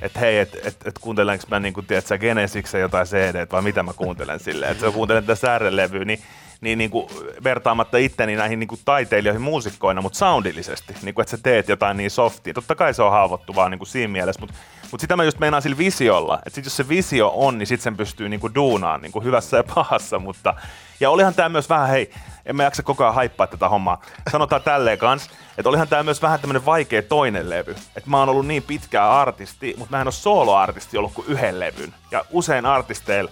että 0.02 0.20
hei, 0.20 0.40
että 0.40 0.58
et, 0.64 0.78
et 0.86 1.00
kuuntelenko 1.00 1.46
mä 1.52 1.60
niinku, 1.60 1.82
tiedätkö, 1.82 2.18
Genesiksen 2.18 2.82
jotain 2.82 3.08
CD, 3.08 3.48
vai 3.52 3.62
mitä 3.62 3.84
mä 3.84 3.94
kuuntelen 3.94 4.40
silleen, 4.40 4.72
että 4.72 4.86
mä 4.86 4.92
kuuntelen 4.92 5.24
tätä 5.24 5.42
säärelevyä, 5.42 6.06
niin 6.06 6.24
niin, 6.62 6.78
niin 6.78 6.90
kuin 6.90 7.08
vertaamatta 7.44 7.98
itteni 7.98 8.36
näihin 8.36 8.60
niin 8.60 8.68
kuin 8.68 8.82
taiteilijoihin 8.86 9.42
muusikkoina, 9.42 10.02
mutta 10.02 10.18
soundillisesti, 10.18 10.96
niin 11.02 11.16
kuin, 11.16 11.24
että 11.24 11.38
sä 11.38 11.44
teet 11.44 11.70
jotain 11.70 11.98
niin 11.98 12.12
softia. 12.12 12.54
Totta 12.54 12.76
kai 12.76 12.94
se 12.94 13.04
on 13.04 13.12
haavoittuvaa 13.12 13.70
niin 13.70 13.80
kuin 13.80 13.88
siinä 13.88 14.12
mielessä, 14.12 14.40
mutta, 14.40 14.56
mutta 14.92 15.02
sitä 15.02 15.16
mä 15.16 15.24
just 15.24 15.40
meinaan 15.40 15.62
sillä 15.62 15.78
visiolla, 15.78 16.40
että 16.46 16.56
sit 16.56 16.66
jos 16.66 16.78
se 16.78 16.90
visio 16.90 17.32
on, 17.36 17.58
niin 17.58 17.68
sit 17.68 17.82
sen 17.82 17.98
pystyy 17.98 18.30
niin 18.30 18.40
kuin 18.40 18.56
duunaan 18.56 19.02
niin 19.02 19.12
kuin 19.12 19.26
hyvässä 19.26 19.58
ja 19.58 19.64
pahassa, 19.76 20.20
mutta 20.20 20.54
ja 21.00 21.10
olihan 21.10 21.34
tämä 21.34 21.50
myös 21.50 21.70
vähän, 21.70 21.90
hei, 21.90 22.12
en 22.46 22.56
mä 22.56 22.64
jaksa 22.64 22.84
koko 22.84 23.04
ajan 23.04 23.16
haippaa 23.16 23.48
tätä 23.48 23.70
hommaa. 23.70 24.02
Sanotaan 24.32 24.62
tälleen 24.62 24.98
kans, 24.98 25.30
että 25.58 25.70
olihan 25.70 25.88
tämä 25.88 26.04
myös 26.04 26.22
vähän 26.22 26.40
tämmönen 26.40 26.66
vaikea 26.66 27.02
toinen 27.02 27.50
levy. 27.50 27.72
Että 27.72 28.10
mä 28.10 28.20
oon 28.20 28.30
ollut 28.30 28.48
niin 28.48 28.64
pitkää 28.64 29.20
artisti, 29.22 29.76
mutta 29.78 29.96
mä 29.96 30.02
en 30.02 30.08
ole 30.08 30.12
soloartisti 30.12 30.98
ollut 30.98 31.14
kuin 31.14 31.28
yhden 31.28 31.60
levyn. 31.60 31.94
Ja 32.12 32.26
usein 32.32 32.66
artisteilla 32.66 33.32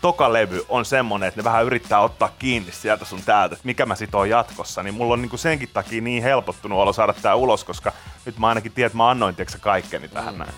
toka 0.00 0.32
levy 0.32 0.64
on 0.68 0.84
semmonen, 0.84 1.28
että 1.28 1.40
ne 1.40 1.44
vähän 1.44 1.64
yrittää 1.64 2.00
ottaa 2.00 2.34
kiinni 2.38 2.72
sieltä 2.72 3.04
sun 3.04 3.22
täältä, 3.22 3.52
että 3.52 3.66
mikä 3.66 3.86
mä 3.86 3.94
sit 3.94 4.14
oon 4.14 4.30
jatkossa, 4.30 4.82
niin 4.82 4.94
mulla 4.94 5.12
on 5.12 5.22
niinku 5.22 5.36
senkin 5.36 5.68
takia 5.72 6.02
niin 6.02 6.22
helpottunut 6.22 6.78
olo 6.78 6.92
saada 6.92 7.14
tää 7.22 7.34
ulos, 7.34 7.64
koska 7.64 7.92
nyt 8.24 8.38
mä 8.38 8.48
ainakin 8.48 8.72
tiedän, 8.72 8.86
että 8.86 8.96
mä 8.96 9.10
annoin 9.10 9.34
tiedätkö, 9.34 9.58
kaikkeni 9.60 10.08
tähän 10.08 10.34
mm. 10.34 10.38
näin. 10.38 10.52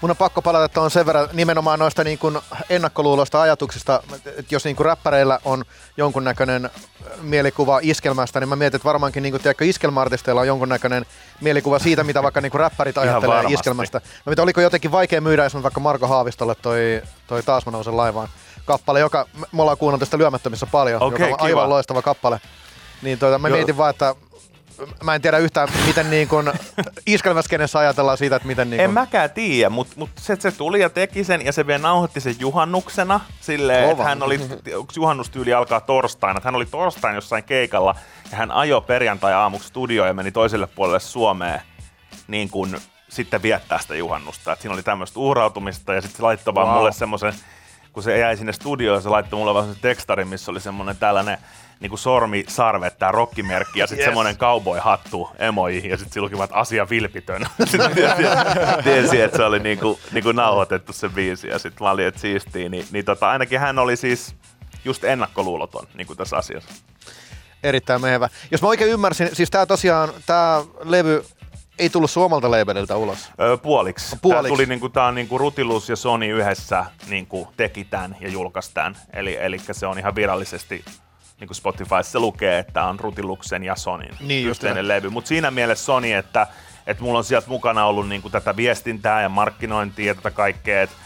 Mun 0.00 0.10
on 0.10 0.16
pakko 0.16 0.42
palata 0.42 0.68
tuohon 0.68 0.90
sen 0.90 1.06
verran 1.06 1.28
nimenomaan 1.32 1.78
noista 1.78 2.04
niin 2.04 2.18
kuin 2.18 2.38
ennakkoluuloista 2.70 3.40
ajatuksista, 3.40 4.02
että 4.26 4.54
jos 4.54 4.64
niin 4.64 4.76
kuin 4.76 4.84
räppäreillä 4.84 5.38
on 5.44 5.64
jonkunnäköinen 5.96 6.70
mielikuva 7.20 7.80
iskelmästä, 7.82 8.40
niin 8.40 8.48
mä 8.48 8.56
mietin, 8.56 8.76
että 8.76 8.88
varmaankin 8.88 9.22
niin 9.22 9.32
kuin, 9.32 9.42
tiedätkö, 9.42 9.64
iskelmäartisteilla 9.64 10.40
on 10.40 10.46
jonkunnäköinen 10.46 11.06
mielikuva 11.40 11.78
siitä, 11.78 12.04
mitä 12.04 12.22
vaikka 12.22 12.40
niin 12.40 12.50
kuin 12.50 12.60
räppärit 12.60 12.98
ajattelee 12.98 13.36
varmasti. 13.36 13.54
iskelmästä. 13.54 14.00
No 14.26 14.30
mitä, 14.30 14.42
oliko 14.42 14.60
jotenkin 14.60 14.92
vaikea 14.92 15.20
myydä 15.20 15.44
esimerkiksi 15.44 15.62
vaikka 15.62 15.80
Marko 15.80 16.06
Haavistolle 16.06 16.54
toi, 16.54 17.02
toi 17.26 17.42
Taas 17.42 17.66
mä 17.66 17.72
nousen 17.72 17.96
laivaan 17.96 18.28
kappale, 18.68 19.00
joka 19.00 19.26
me 19.52 19.62
ollaan 19.62 19.78
kuunneltu 19.78 20.04
tästä 20.04 20.18
lyömättömissä 20.18 20.66
paljon, 20.66 21.02
Okei, 21.02 21.30
joka 21.30 21.34
on 21.42 21.46
aivan 21.48 21.62
kiva. 21.64 21.68
loistava 21.68 22.02
kappale. 22.02 22.40
Niin 23.02 23.18
tuota, 23.18 23.38
mä 23.38 23.48
Joo. 23.48 23.56
mietin 23.56 23.76
vaan, 23.76 23.90
että 23.90 24.14
mä 25.04 25.14
en 25.14 25.22
tiedä 25.22 25.38
yhtään, 25.38 25.68
miten 25.86 26.10
niin 26.10 26.28
kuin 26.28 26.52
iskelmäskenessä 27.06 27.78
ajatellaan 27.78 28.18
siitä, 28.18 28.36
että 28.36 28.48
miten 28.48 28.70
niin 28.70 28.80
En 28.80 28.86
kuin, 28.86 28.94
mäkään 28.94 29.30
tiedä, 29.30 29.70
mutta 29.70 29.94
mut 29.96 30.10
se, 30.18 30.36
se 30.40 30.52
tuli 30.52 30.80
ja 30.80 30.90
teki 30.90 31.24
sen 31.24 31.44
ja 31.44 31.52
se 31.52 31.66
vielä 31.66 31.82
nauhoitti 31.82 32.20
sen 32.20 32.34
juhannuksena 32.38 33.20
silleen, 33.40 33.90
että 33.90 34.04
hän 34.04 34.22
oli, 34.22 34.40
juhannustyyli 34.96 35.54
alkaa 35.54 35.80
torstaina, 35.80 36.38
että 36.38 36.46
hän 36.46 36.54
oli 36.56 36.66
torstain 36.66 37.14
jossain 37.14 37.44
keikalla 37.44 37.94
ja 38.30 38.36
hän 38.36 38.50
ajoi 38.50 38.80
perjantai-aamuksi 38.82 39.68
studioon 39.68 40.08
ja 40.08 40.14
meni 40.14 40.32
toiselle 40.32 40.66
puolelle 40.66 41.00
Suomeen 41.00 41.60
niin 42.28 42.50
kuin 42.50 42.76
sitten 43.08 43.42
viettää 43.42 43.78
sitä 43.78 43.94
juhannusta. 43.96 44.52
Et 44.52 44.60
siinä 44.60 44.74
oli 44.74 44.82
tämmöistä 44.82 45.20
uhrautumista 45.20 45.94
ja 45.94 46.00
sitten 46.00 46.16
se 46.16 46.22
laittoi 46.22 46.54
vaan 46.54 46.66
Wow. 46.68 46.76
mulle 46.76 46.92
semmoisen, 46.92 47.32
kun 47.98 48.02
se 48.02 48.18
jäi 48.18 48.36
sinne 48.36 48.52
studioon, 48.52 49.02
se 49.02 49.08
laittoi 49.08 49.38
mulle 49.38 49.54
vaan 49.54 49.76
tekstarin, 49.80 50.28
missä 50.28 50.50
oli 50.50 50.60
semmoinen 50.60 50.96
tällainen 50.96 51.38
niin 51.80 51.90
kuin 51.90 51.98
sormi, 51.98 52.44
sarvet, 52.48 52.98
tää 52.98 53.12
rokkimerkki 53.12 53.80
ja 53.80 53.86
sitten 53.86 53.98
Yes. 54.02 54.06
semmoinen 54.06 54.36
cowboy-hattu 54.36 55.30
emoihin 55.38 55.90
ja 55.90 55.96
sitten 55.96 56.12
sillä 56.12 56.44
että 56.44 56.56
asia 56.56 56.90
vilpitön. 56.90 57.46
Sitten 57.64 57.90
tiesi, 58.84 59.20
että 59.22 59.36
se 59.36 59.44
oli 59.44 59.58
niinku, 59.58 59.98
niinku 60.12 60.32
nauhoitettu 60.32 60.92
se 60.92 61.08
biisi 61.08 61.48
ja 61.48 61.58
sitten 61.58 61.84
mä 61.84 61.90
olin, 61.90 62.06
että 62.06 62.20
siistii. 62.20 62.68
Niin, 62.68 62.86
niin 62.90 63.04
tota, 63.04 63.30
ainakin 63.30 63.60
hän 63.60 63.78
oli 63.78 63.96
siis 63.96 64.34
just 64.84 65.04
ennakkoluuloton 65.04 65.86
niin 65.94 66.06
kuin 66.06 66.16
tässä 66.16 66.36
asiassa. 66.36 66.70
Erittäin 67.62 68.00
mehevä. 68.00 68.28
Jos 68.50 68.62
mä 68.62 68.68
oikein 68.68 68.90
ymmärsin, 68.90 69.30
siis 69.32 69.50
tää 69.50 69.66
tosiaan, 69.66 70.08
tää 70.26 70.62
levy 70.84 71.24
ei 71.78 71.90
tullut 71.90 72.10
suomalta 72.10 72.50
labelilta 72.50 72.96
ulos. 72.96 73.30
Öö, 73.40 73.56
puoliksi. 73.56 74.16
Puoliksi. 74.22 74.42
Tää 74.42 74.56
tuli 74.56 74.66
niinku, 74.66 74.88
tää 74.88 75.04
on 75.04 75.14
niinku 75.14 75.38
Rutilus 75.38 75.88
ja 75.88 75.96
Sony 75.96 76.26
yhdessä 76.26 76.84
niinku 77.08 77.48
teki 77.56 77.84
tämän 77.84 78.16
ja 78.20 78.28
julkaisi 78.28 78.70
tämän. 78.74 78.96
Eli, 79.12 79.36
eli 79.40 79.58
se 79.72 79.86
on 79.86 79.98
ihan 79.98 80.14
virallisesti 80.14 80.84
niin 81.40 81.48
kuin 81.48 81.56
Spotifyssa 81.56 82.20
lukee, 82.20 82.58
että 82.58 82.84
on 82.84 83.00
Rutiluksen 83.00 83.64
ja 83.64 83.76
Sonin 83.76 84.14
Niin 84.20 84.48
yhteinen 84.48 84.88
levy. 84.88 85.10
Mutta 85.10 85.28
siinä 85.28 85.50
mielessä 85.50 85.84
Sony, 85.84 86.12
että, 86.12 86.46
että 86.86 87.02
mulla 87.02 87.18
on 87.18 87.24
sieltä 87.24 87.48
mukana 87.48 87.84
ollut 87.84 88.08
niin 88.08 88.22
kuin 88.22 88.32
tätä 88.32 88.56
viestintää 88.56 89.22
ja 89.22 89.28
markkinointia 89.28 90.06
ja 90.06 90.14
tätä 90.14 90.30
kaikkea, 90.30 90.82
että 90.82 90.96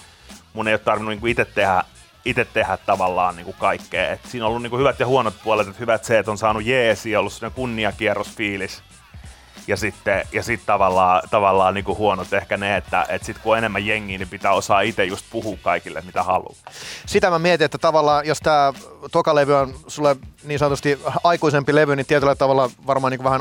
mun 0.53 0.69
ei 0.69 0.75
ole 0.75 0.79
tarvinnut 0.79 1.13
niin 1.13 1.21
kuin 1.21 1.31
itse 1.31 1.45
tehdä 1.45 1.85
itse 2.25 2.45
tehdä 2.45 2.77
tavallaan 2.87 3.37
niin 3.37 3.45
kuin 3.45 3.57
kaikkea. 3.59 4.11
Et 4.11 4.21
siinä 4.25 4.45
on 4.45 4.49
ollut 4.49 4.63
niin 4.63 4.71
kuin 4.71 4.81
hyvät 4.81 5.01
ja 5.01 5.07
huonot 5.07 5.35
puolet, 5.45 5.69
että 5.69 5.81
hyvät 5.81 6.05
se, 6.05 6.19
että 6.19 6.31
on 6.31 6.39
saanut 6.39 6.65
jeesi, 6.65 7.17
ollut 7.17 7.33
sellainen 7.33 7.57
kunniakierrosfiilis. 7.57 8.83
Ja 9.67 9.77
sitten 9.77 10.27
ja 10.33 10.43
sit 10.43 10.61
tavallaan, 10.67 11.23
tavallaan 11.31 11.75
niin 11.75 11.85
kuin 11.85 11.99
huonot 11.99 12.33
ehkä 12.33 12.57
ne, 12.57 12.77
että, 12.77 13.07
että 13.09 13.27
sit 13.27 13.39
kun 13.39 13.53
on 13.53 13.59
enemmän 13.59 13.87
jengiä, 13.87 14.19
niin 14.19 14.29
pitää 14.29 14.53
osaa 14.53 14.81
itse 14.81 15.05
just 15.05 15.27
puhua 15.31 15.59
kaikille, 15.63 16.03
mitä 16.07 16.23
haluaa. 16.23 16.55
Sitä 17.07 17.31
mä 17.31 17.39
mietin, 17.39 17.65
että 17.65 17.79
tavallaan 17.79 18.27
jos 18.27 18.39
tämä 18.39 18.73
toka 19.13 19.35
levy 19.35 19.55
on 19.55 19.75
sulle 19.87 20.17
niin 20.45 20.59
sanotusti 20.59 21.01
aikuisempi 21.25 21.75
levy, 21.75 21.97
niin 21.97 22.07
tietyllä 22.07 22.35
tavalla 22.35 22.71
varmaan 22.87 23.11
niin 23.11 23.25
vähän 23.25 23.41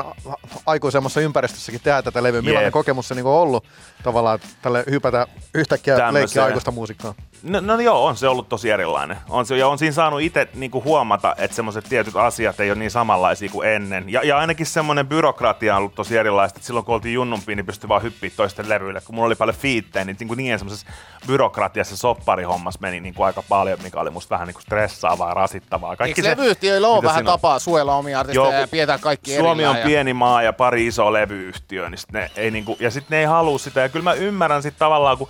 aikuisemmassa 0.66 1.20
ympäristössäkin 1.20 1.80
tehdä 1.80 2.02
tätä 2.02 2.22
levyä. 2.22 2.42
Millainen 2.42 2.72
kokemus 2.72 3.08
se 3.08 3.14
niin 3.14 3.26
on 3.26 3.32
ollut 3.32 3.64
tavallaan 4.02 4.38
tälle 4.62 4.84
hypätä 4.90 5.26
yhtäkkiä 5.54 5.96
Tämmöiseen. 5.96 6.22
leikkiä 6.22 6.44
aikuista 6.44 6.70
muusikkoa? 6.70 7.14
No, 7.42 7.60
no 7.60 7.80
joo, 7.80 8.06
on 8.06 8.16
se 8.16 8.28
ollut 8.28 8.48
tosi 8.48 8.70
erilainen. 8.70 9.16
On 9.28 9.46
se, 9.46 9.56
ja 9.56 9.68
on 9.68 9.78
siinä 9.78 9.92
saanut 9.92 10.20
itse 10.20 10.48
niinku 10.54 10.82
huomata, 10.84 11.34
että 11.38 11.54
semmoiset 11.54 11.84
tietyt 11.88 12.16
asiat 12.16 12.60
ei 12.60 12.70
ole 12.70 12.78
niin 12.78 12.90
samanlaisia 12.90 13.48
kuin 13.48 13.68
ennen. 13.68 14.12
Ja, 14.12 14.20
ja 14.24 14.38
ainakin 14.38 14.66
semmoinen 14.66 15.06
byrokratia 15.06 15.74
on 15.74 15.78
ollut 15.78 15.94
tosi 15.94 16.16
erilaista, 16.16 16.56
että 16.56 16.66
silloin 16.66 16.84
kun 16.84 16.94
oltiin 16.94 17.14
junnumpi, 17.14 17.54
niin 17.54 17.66
pystyi 17.66 17.88
vaan 17.88 18.02
hyppiä 18.02 18.30
toisten 18.36 18.68
levyille. 18.68 19.00
Kun 19.00 19.14
mulla 19.14 19.26
oli 19.26 19.34
paljon 19.34 19.56
fiittejä, 19.56 20.04
niin, 20.04 20.16
niinku 20.20 20.34
niin 20.34 20.58
semmoisessa 20.58 20.86
byrokratiassa 21.26 21.96
sopparihommassa 21.96 22.80
meni 22.80 23.00
niinku 23.00 23.22
aika 23.22 23.42
paljon, 23.48 23.78
mikä 23.82 24.00
oli 24.00 24.10
musta 24.10 24.34
vähän 24.34 24.46
niinku 24.46 24.60
stressaavaa 24.60 25.28
ja 25.28 25.34
rasittavaa. 25.52 25.96
Eikö 26.06 26.22
levyyhtiöillä 26.22 26.88
ole 26.88 27.02
vähän 27.02 27.24
tapaa 27.24 27.58
suojella 27.58 27.96
omia 27.96 28.20
artisteja 28.20 28.44
Joo, 28.44 28.60
ja 28.60 28.68
pidetään 28.68 29.00
kaikki 29.00 29.36
Suomi 29.36 29.66
on 29.66 29.76
ja- 29.76 29.84
pieni 29.84 30.14
maa 30.14 30.42
ja 30.42 30.52
pari 30.52 30.86
isoa 30.86 31.12
levyyhtiöä, 31.12 31.90
niin 31.90 31.98
sit 31.98 32.12
ne 32.12 32.30
ei 32.36 32.50
niinku, 32.50 32.76
ja 32.80 32.90
sitten 32.90 33.16
ne 33.16 33.20
ei 33.20 33.24
halua 33.24 33.58
sitä. 33.58 33.80
Ja 33.80 33.88
kyllä 33.88 34.04
mä 34.04 34.12
ymmärrän 34.12 34.62
sit 34.62 34.74
tavallaan, 34.78 35.18
kun 35.18 35.28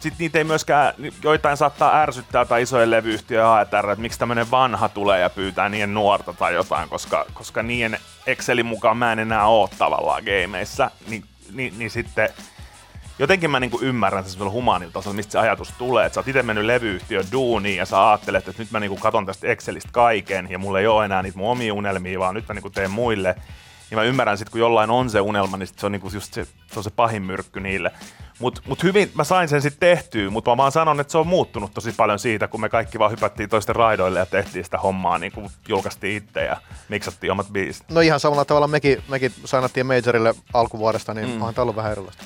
sit 0.00 0.14
niitä 0.18 0.38
ei 0.38 0.44
myöskään, 0.44 0.94
joitain 1.22 1.56
saattaa 1.56 2.00
ärsyttää 2.02 2.44
tai 2.44 2.62
isojen 2.62 2.90
levyyhtiöjen 2.90 3.46
AETR, 3.46 3.90
että 3.90 4.02
miksi 4.02 4.18
tämmöinen 4.18 4.50
vanha 4.50 4.88
tulee 4.88 5.20
ja 5.20 5.30
pyytää 5.30 5.68
niiden 5.68 5.94
nuorta 5.94 6.32
tai 6.32 6.54
jotain, 6.54 6.88
koska, 6.88 7.26
koska 7.34 7.62
niiden 7.62 7.98
Excelin 8.26 8.66
mukaan 8.66 8.96
mä 8.96 9.12
en 9.12 9.18
enää 9.18 9.46
oo 9.46 9.70
tavallaan 9.78 10.22
gameissa, 10.24 10.90
niin, 11.08 11.24
niin, 11.52 11.78
niin 11.78 11.90
sitten 11.90 12.28
jotenkin 13.18 13.50
mä 13.50 13.60
niinku 13.60 13.78
ymmärrän 13.82 14.24
sen 14.24 14.30
semmoisella 14.30 14.52
humaanilla 14.52 14.92
tasolla, 14.92 15.16
mistä 15.16 15.32
se 15.32 15.38
ajatus 15.38 15.74
tulee, 15.78 16.06
että 16.06 16.14
sä 16.14 16.20
oot 16.20 16.28
itse 16.28 16.42
mennyt 16.42 16.64
levyyhtiön 16.64 17.24
duuniin 17.32 17.76
ja 17.76 17.86
sä 17.86 18.08
ajattelet, 18.10 18.48
että 18.48 18.62
nyt 18.62 18.70
mä 18.70 18.80
niinku 18.80 18.96
katon 18.96 19.26
tästä 19.26 19.46
Excelistä 19.46 19.88
kaiken 19.92 20.46
ja 20.50 20.58
mulla 20.58 20.80
ei 20.80 20.86
ole 20.86 21.04
enää 21.04 21.22
niitä 21.22 21.38
mun 21.38 21.50
omia 21.50 21.74
unelmia, 21.74 22.18
vaan 22.18 22.34
nyt 22.34 22.48
mä 22.48 22.54
niinku 22.54 22.70
teen 22.70 22.90
muille. 22.90 23.34
Niin 23.90 23.98
mä 23.98 24.02
ymmärrän 24.02 24.38
sitten, 24.38 24.52
kun 24.52 24.60
jollain 24.60 24.90
on 24.90 25.10
se 25.10 25.20
unelma, 25.20 25.56
niin 25.56 25.66
sit 25.66 25.78
se 25.78 25.86
on 25.86 25.92
niinku 25.92 26.10
just 26.14 26.34
se, 26.34 26.44
se, 26.44 26.52
on 26.76 26.84
se 26.84 26.90
pahin 26.90 27.22
myrkky 27.22 27.60
niille. 27.60 27.90
Mut, 28.38 28.62
mut 28.66 28.82
hyvin 28.82 29.10
mä 29.14 29.24
sain 29.24 29.48
sen 29.48 29.62
sitten 29.62 29.80
tehtyä, 29.80 30.30
mutta 30.30 30.50
mä 30.50 30.56
vaan 30.56 30.72
sanon, 30.72 31.00
että 31.00 31.10
se 31.10 31.18
on 31.18 31.26
muuttunut 31.26 31.74
tosi 31.74 31.92
paljon 31.92 32.18
siitä, 32.18 32.48
kun 32.48 32.60
me 32.60 32.68
kaikki 32.68 32.98
vaan 32.98 33.10
hypättiin 33.10 33.48
toisten 33.48 33.76
raidoille 33.76 34.18
ja 34.18 34.26
tehtiin 34.26 34.64
sitä 34.64 34.78
hommaa, 34.78 35.18
niin 35.18 35.32
kuin 35.32 35.50
julkaistiin 35.68 36.16
itse 36.16 36.44
ja 36.44 36.56
miksattiin 36.88 37.32
omat 37.32 37.48
biisit. 37.52 37.90
No 37.90 38.00
ihan 38.00 38.20
samalla 38.20 38.44
tavalla 38.44 38.68
mekin, 38.68 39.02
mekin 39.08 39.32
sainattiin 39.44 39.86
Majorille 39.86 40.34
alkuvuodesta, 40.54 41.14
niin 41.14 41.28
mm. 41.28 41.34
onhan 41.34 41.54
tämä 41.54 41.62
ollut 41.62 41.76
vähän 41.76 41.92
erilaista. 41.92 42.24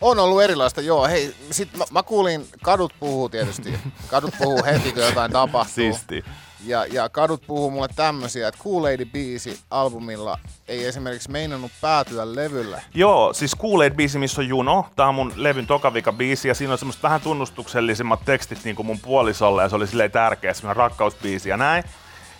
On 0.00 0.18
ollut 0.18 0.42
erilaista, 0.42 0.80
joo. 0.80 1.06
Hei, 1.06 1.34
sit 1.50 1.76
mä, 1.76 1.84
mä 1.90 2.02
kuulin, 2.02 2.46
kadut 2.62 2.92
puhuu 3.00 3.28
tietysti. 3.28 3.74
Kadut 4.10 4.34
puhuu 4.38 4.64
heti, 4.64 4.92
kun 4.92 5.02
jotain 5.02 5.32
tapahtuu. 5.32 5.74
Siisti. 5.74 6.24
Ja, 6.66 6.86
ja 6.86 7.08
kadut 7.08 7.42
puhuu 7.46 7.70
mulle 7.70 7.88
tämmösiä, 7.96 8.48
että 8.48 8.60
Kool 8.62 8.84
Lady-biisi 8.84 9.58
albumilla 9.70 10.38
ei 10.68 10.84
esimerkiksi 10.84 11.30
meinannut 11.30 11.72
päätyä 11.80 12.34
levylle. 12.34 12.82
Joo, 12.94 13.32
siis 13.32 13.54
Kool 13.54 13.90
biisi 13.96 14.18
missä 14.18 14.40
on 14.40 14.48
Juno. 14.48 14.86
Tää 14.96 15.06
on 15.06 15.14
mun 15.14 15.32
levyn 15.36 15.66
tokavika 15.66 16.12
biisi 16.12 16.48
ja 16.48 16.54
siinä 16.54 16.72
on 16.72 16.78
semmoista 16.78 17.02
vähän 17.02 17.20
tunnustuksellisemmat 17.20 18.24
tekstit 18.24 18.64
niin 18.64 18.76
kuin 18.76 18.86
mun 18.86 19.00
puolisolle 19.00 19.62
ja 19.62 19.68
se 19.68 19.76
oli 19.76 19.86
silleen 19.86 20.10
tärkeä, 20.10 20.54
semmoinen 20.54 20.76
rakkausbiisi 20.76 21.48
ja 21.48 21.56
näin. 21.56 21.84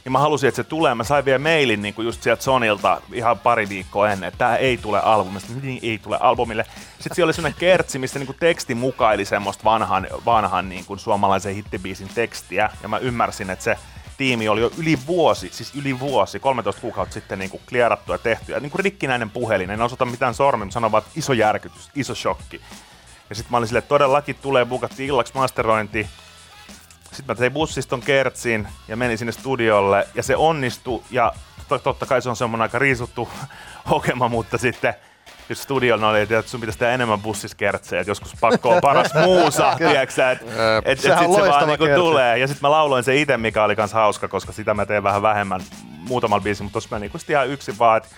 Niin 0.05 0.13
mä 0.13 0.19
halusin, 0.19 0.49
että 0.49 0.57
se 0.57 0.65
tulee. 0.65 0.95
Mä 0.95 1.05
sain 1.05 1.25
vielä 1.25 1.39
mailin 1.39 1.83
niin 1.83 1.95
kuin 1.95 2.05
just 2.05 2.23
sieltä 2.23 2.43
Sonilta 2.43 3.01
ihan 3.13 3.39
pari 3.39 3.69
viikkoa 3.69 4.11
ennen, 4.11 4.29
että 4.29 4.39
tää 4.39 4.57
ei 4.57 4.77
tule 4.77 5.01
albumista. 5.01 5.53
Niin 5.63 5.79
ei 5.83 5.99
tule 5.99 6.19
albumille. 6.21 6.65
Sitten 6.99 7.15
siellä 7.15 7.29
oli 7.29 7.35
semmoinen 7.35 7.61
kertsi, 7.61 7.99
missä 7.99 8.19
niin 8.19 8.27
kuin 8.27 8.37
teksti 8.41 8.75
mukaili 8.75 9.25
semmoista 9.25 9.65
vanhan, 9.65 10.07
vanhan 10.25 10.69
niin 10.69 10.85
kuin 10.85 10.99
suomalaisen 10.99 11.55
hittibiisin 11.55 12.09
tekstiä. 12.15 12.71
Ja 12.83 12.89
mä 12.89 12.99
ymmärsin, 12.99 13.51
että 13.51 13.65
se 13.65 13.79
tiimi 14.17 14.49
oli 14.49 14.61
jo 14.61 14.71
yli 14.79 14.99
vuosi, 15.07 15.49
siis 15.53 15.75
yli 15.75 16.01
vuosi, 16.01 16.41
13 16.41 16.81
kuukautta 16.81 17.15
sitten 17.15 17.39
niin 17.39 17.51
kuin 17.51 17.63
klierattu 17.69 18.13
ja 18.13 18.19
tehty. 18.19 18.53
Ja 18.53 18.61
niin 18.61 18.71
kuin 18.71 18.85
rikkinäinen 18.85 19.31
puhelin, 19.31 19.71
en 19.71 19.83
osoita 19.83 20.05
mitään 20.05 20.35
sormia, 20.35 20.65
mutta 20.65 20.99
että 20.99 21.11
iso 21.17 21.33
järkytys, 21.33 21.91
iso 21.95 22.15
shokki. 22.15 22.61
Ja 23.31 23.35
sitten 23.35 23.51
mä 23.51 23.57
olin 23.57 23.69
silleen, 23.69 23.79
että 23.79 23.89
todellakin 23.89 24.37
tulee, 24.43 24.65
bukattiin 24.65 25.09
illaksi 25.09 25.35
masterointi. 25.35 26.09
Sitten 27.15 27.37
mä 27.37 27.39
tein 27.39 27.53
bussiston 27.53 28.01
kertsin 28.01 28.69
ja 28.89 28.97
menin 28.97 29.19
sinne 29.19 29.33
studiolle 29.33 30.09
ja 30.15 30.23
se 30.23 30.37
onnistui 30.37 31.03
ja 31.11 31.33
to- 31.69 31.79
totta 31.79 32.07
kai 32.07 32.23
se 32.23 32.29
on 32.29 32.37
semmoinen 32.37 32.63
aika 32.63 32.79
riisuttu 32.79 33.29
hokema, 33.91 34.29
mutta 34.29 34.59
sitten 34.59 34.95
just 35.49 35.63
studiolla 35.63 36.09
oli, 36.09 36.21
että 36.21 36.43
sun 36.47 36.61
pitäisi 36.61 36.79
tehdä 36.79 36.93
enemmän 36.93 37.21
bussiskertsejä, 37.21 38.01
että 38.01 38.11
joskus 38.11 38.35
pakko 38.41 38.71
on 38.71 38.81
paras 38.81 39.15
muusa, 39.25 39.75
tiedätkö 39.79 40.31
että 40.31 40.31
et, 40.33 40.83
et, 40.85 41.01
sit 41.01 41.13
se 41.13 41.51
vaan 41.51 41.69
niinku 41.69 41.87
tulee. 41.95 42.39
Ja 42.39 42.47
sitten 42.47 42.63
mä 42.63 42.71
lauloin 42.71 43.05
se 43.05 43.17
itse, 43.17 43.37
mikä 43.37 43.65
oli 43.65 43.77
kans 43.77 43.93
hauska, 43.93 44.29
koska 44.29 44.53
sitä 44.53 44.75
mä 44.75 44.87
teen 44.87 45.03
vähän 45.03 45.23
vähemmän 45.23 45.61
muutamalla 46.09 46.43
biisillä, 46.43 46.65
mutta 46.65 46.77
tossa 46.77 46.97
mä 46.97 46.99
niinku 46.99 47.19
ihan 47.29 47.49
yksin 47.49 47.79
vaan, 47.79 47.97
et, 47.97 48.09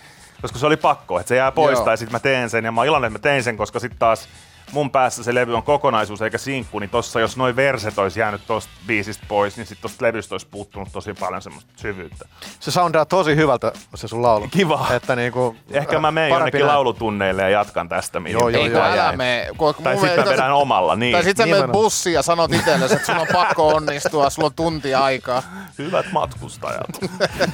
koska 0.43 0.59
se 0.59 0.67
oli 0.67 0.77
pakko, 0.77 1.21
että 1.21 1.29
se 1.29 1.37
jää 1.37 1.53
pois 1.53 1.77
Joo. 1.77 1.85
tai 1.85 1.99
sitten 1.99 2.13
mä 2.13 2.21
teen 2.21 2.51
sen 2.51 2.65
ja 2.65 2.73
mä 2.73 2.81
oon 2.81 2.87
iloinen, 2.87 3.07
että 3.07 3.19
mä 3.19 3.23
tein 3.23 3.43
sen, 3.43 3.57
koska 3.57 3.81
sitten 3.81 3.99
taas 3.99 4.29
mun 4.73 4.91
päässä 4.91 5.25
se 5.25 5.35
levy 5.35 5.57
on 5.57 5.63
kokonaisuus 5.63 6.23
eikä 6.23 6.39
sinkku, 6.39 6.79
niin 6.79 6.91
tossa 6.91 7.21
jos 7.21 7.37
noin 7.37 7.57
verset 7.57 7.99
olisi 7.99 8.21
jäänyt 8.21 8.41
tosta 8.47 8.71
biisistä 8.87 9.25
pois, 9.29 9.57
niin 9.57 9.67
sitten 9.67 9.83
tosta 9.91 10.05
levystä 10.05 10.35
olisi 10.35 10.47
puuttunut 10.51 10.89
tosi 10.93 11.15
paljon 11.15 11.43
semmoista 11.43 11.73
syvyyttä. 11.77 12.29
Se 12.61 12.71
soundaa 12.71 13.05
tosi 13.05 13.37
hyvältä, 13.37 13.73
se 13.95 14.09
sun 14.09 14.23
laulu. 14.23 14.49
Kiva. 14.51 14.87
Että 14.91 15.17
niinku, 15.17 15.57
Ehkä 15.71 15.99
mä 15.99 16.11
menen 16.11 16.31
jonnekin 16.31 16.59
näin. 16.59 16.69
laulutunneille 16.73 17.43
ja 17.43 17.49
jatkan 17.49 17.89
tästä, 17.89 18.21
mihin 18.21 18.39
Joo, 18.39 18.49
joo, 18.49 18.63
Ei 18.65 18.71
joo. 18.71 18.83
älä 18.85 19.13
mene. 19.13 19.47
kun- 19.57 19.75
Tai 19.83 19.97
sitten 19.99 20.25
mä 20.25 20.31
vedän 20.31 20.53
omalla, 20.53 20.97
niin. 20.97 21.13
Tai 21.13 21.25
sit 21.25 21.37
sä 21.37 21.47
menet 21.47 21.73
bussiin 21.73 22.15
ja 22.15 22.23
sanot 22.23 22.53
itsellesi, 22.53 22.95
että 22.95 23.07
sun 23.07 23.19
on 23.19 23.27
pakko 23.33 23.69
onnistua, 23.69 24.31
sulla 24.31 24.47
on 24.47 24.55
tunti 24.55 24.95
aikaa. 24.95 25.43
Hyvät 25.79 26.07
matkustajat. 26.13 26.87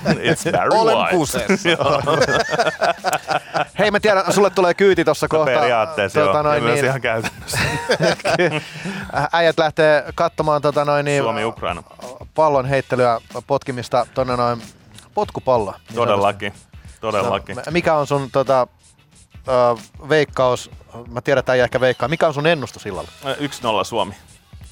It's 0.06 0.52
very 0.52 0.70
Olen 0.72 1.08
kusessa. 1.10 1.68
Hei, 3.78 3.90
mä 3.90 4.00
tiedän, 4.00 4.32
sulle 4.32 4.50
tulee 4.50 4.74
kyyti 4.74 5.04
tuossa 5.04 5.28
kohta. 5.28 5.50
No 5.52 5.58
Periaatteessa 5.60 6.20
joo, 6.20 6.42
noin, 6.42 6.66
niin, 6.66 6.84
ihan 6.84 7.00
käytännössä. 7.02 7.58
äijät 9.32 9.58
lähtee 9.58 10.04
katsomaan 10.14 10.62
tota 10.62 10.84
noin, 10.84 11.04
niin, 11.04 11.22
Suomi-Ukraina. 11.22 11.82
pallon 12.34 12.66
heittelyä, 12.66 13.20
potkimista 13.46 14.06
tonne 14.14 14.36
noin 14.36 14.62
potkupalloa. 15.14 15.80
niin 15.88 15.96
Todellakin. 15.96 16.52
Todellakin. 17.00 17.54
sanotusti. 17.54 17.70
Mikä 17.70 17.94
on 17.94 18.06
sun 18.06 18.30
tota, 18.30 18.66
ö, 19.48 19.76
veikkaus, 20.08 20.70
mä 21.08 21.20
tiedän, 21.20 21.40
että 21.40 21.54
ei 21.54 21.60
ehkä 21.60 21.80
veikkaa, 21.80 22.08
mikä 22.08 22.26
on 22.26 22.34
sun 22.34 22.46
ennustus 22.46 22.82
sillalla? 22.82 23.10
1-0 23.82 23.84
Suomi. 23.84 24.14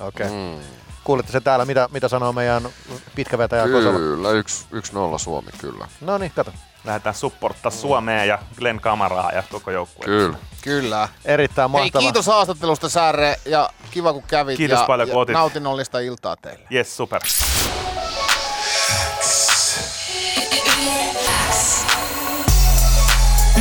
Okei. 0.01 0.27
Okay. 0.27 0.39
Mm. 0.39 0.61
Kuulitte 1.05 1.33
se 1.33 1.41
täällä, 1.41 1.65
mitä, 1.65 1.89
mitä 1.93 2.09
sanoo 2.09 2.33
meidän 2.33 2.69
pitkävetäjä 3.15 3.63
Kosola? 3.63 3.99
Kyllä, 3.99 4.31
yksi, 4.31 4.67
yksi 4.71 4.93
nolla 4.95 5.19
Suomi, 5.19 5.51
kyllä. 5.59 5.89
No 6.01 6.19
niin, 6.19 6.33
kato. 6.35 6.53
Lähdetään 6.85 7.15
supporttaa 7.15 7.71
Suomea 7.71 8.25
ja 8.25 8.39
Glenn 8.59 8.81
Kamaraa 8.81 9.33
ja 9.33 9.43
koko 9.51 9.71
joukkueen. 9.71 10.11
Kyllä. 10.11 10.37
Kyllä. 10.63 11.09
Erittäin 11.25 11.71
Hei, 11.71 11.81
mahtava. 11.81 12.01
kiitos 12.03 12.27
haastattelusta 12.27 12.89
Särre 12.89 13.37
ja 13.45 13.71
kiva 13.91 14.13
kun 14.13 14.23
kävit 14.23 14.57
Kiitos 14.57 14.81
ja, 14.81 14.87
paljon, 14.87 15.09
ja 15.09 15.13
kun 15.13 15.23
otit. 15.23 15.33
nautinnollista 15.33 15.99
iltaa 15.99 16.37
teille. 16.37 16.67
Yes, 16.73 16.97
super. 16.97 17.23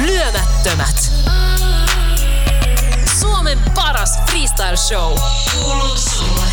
Lyömättömät. 0.05 1.11
Suomen 3.19 3.59
paras 3.75 4.19
freestyle 4.29 4.77
show. 4.77 5.17
Kuuluu 5.53 5.97
sulle. 5.97 6.45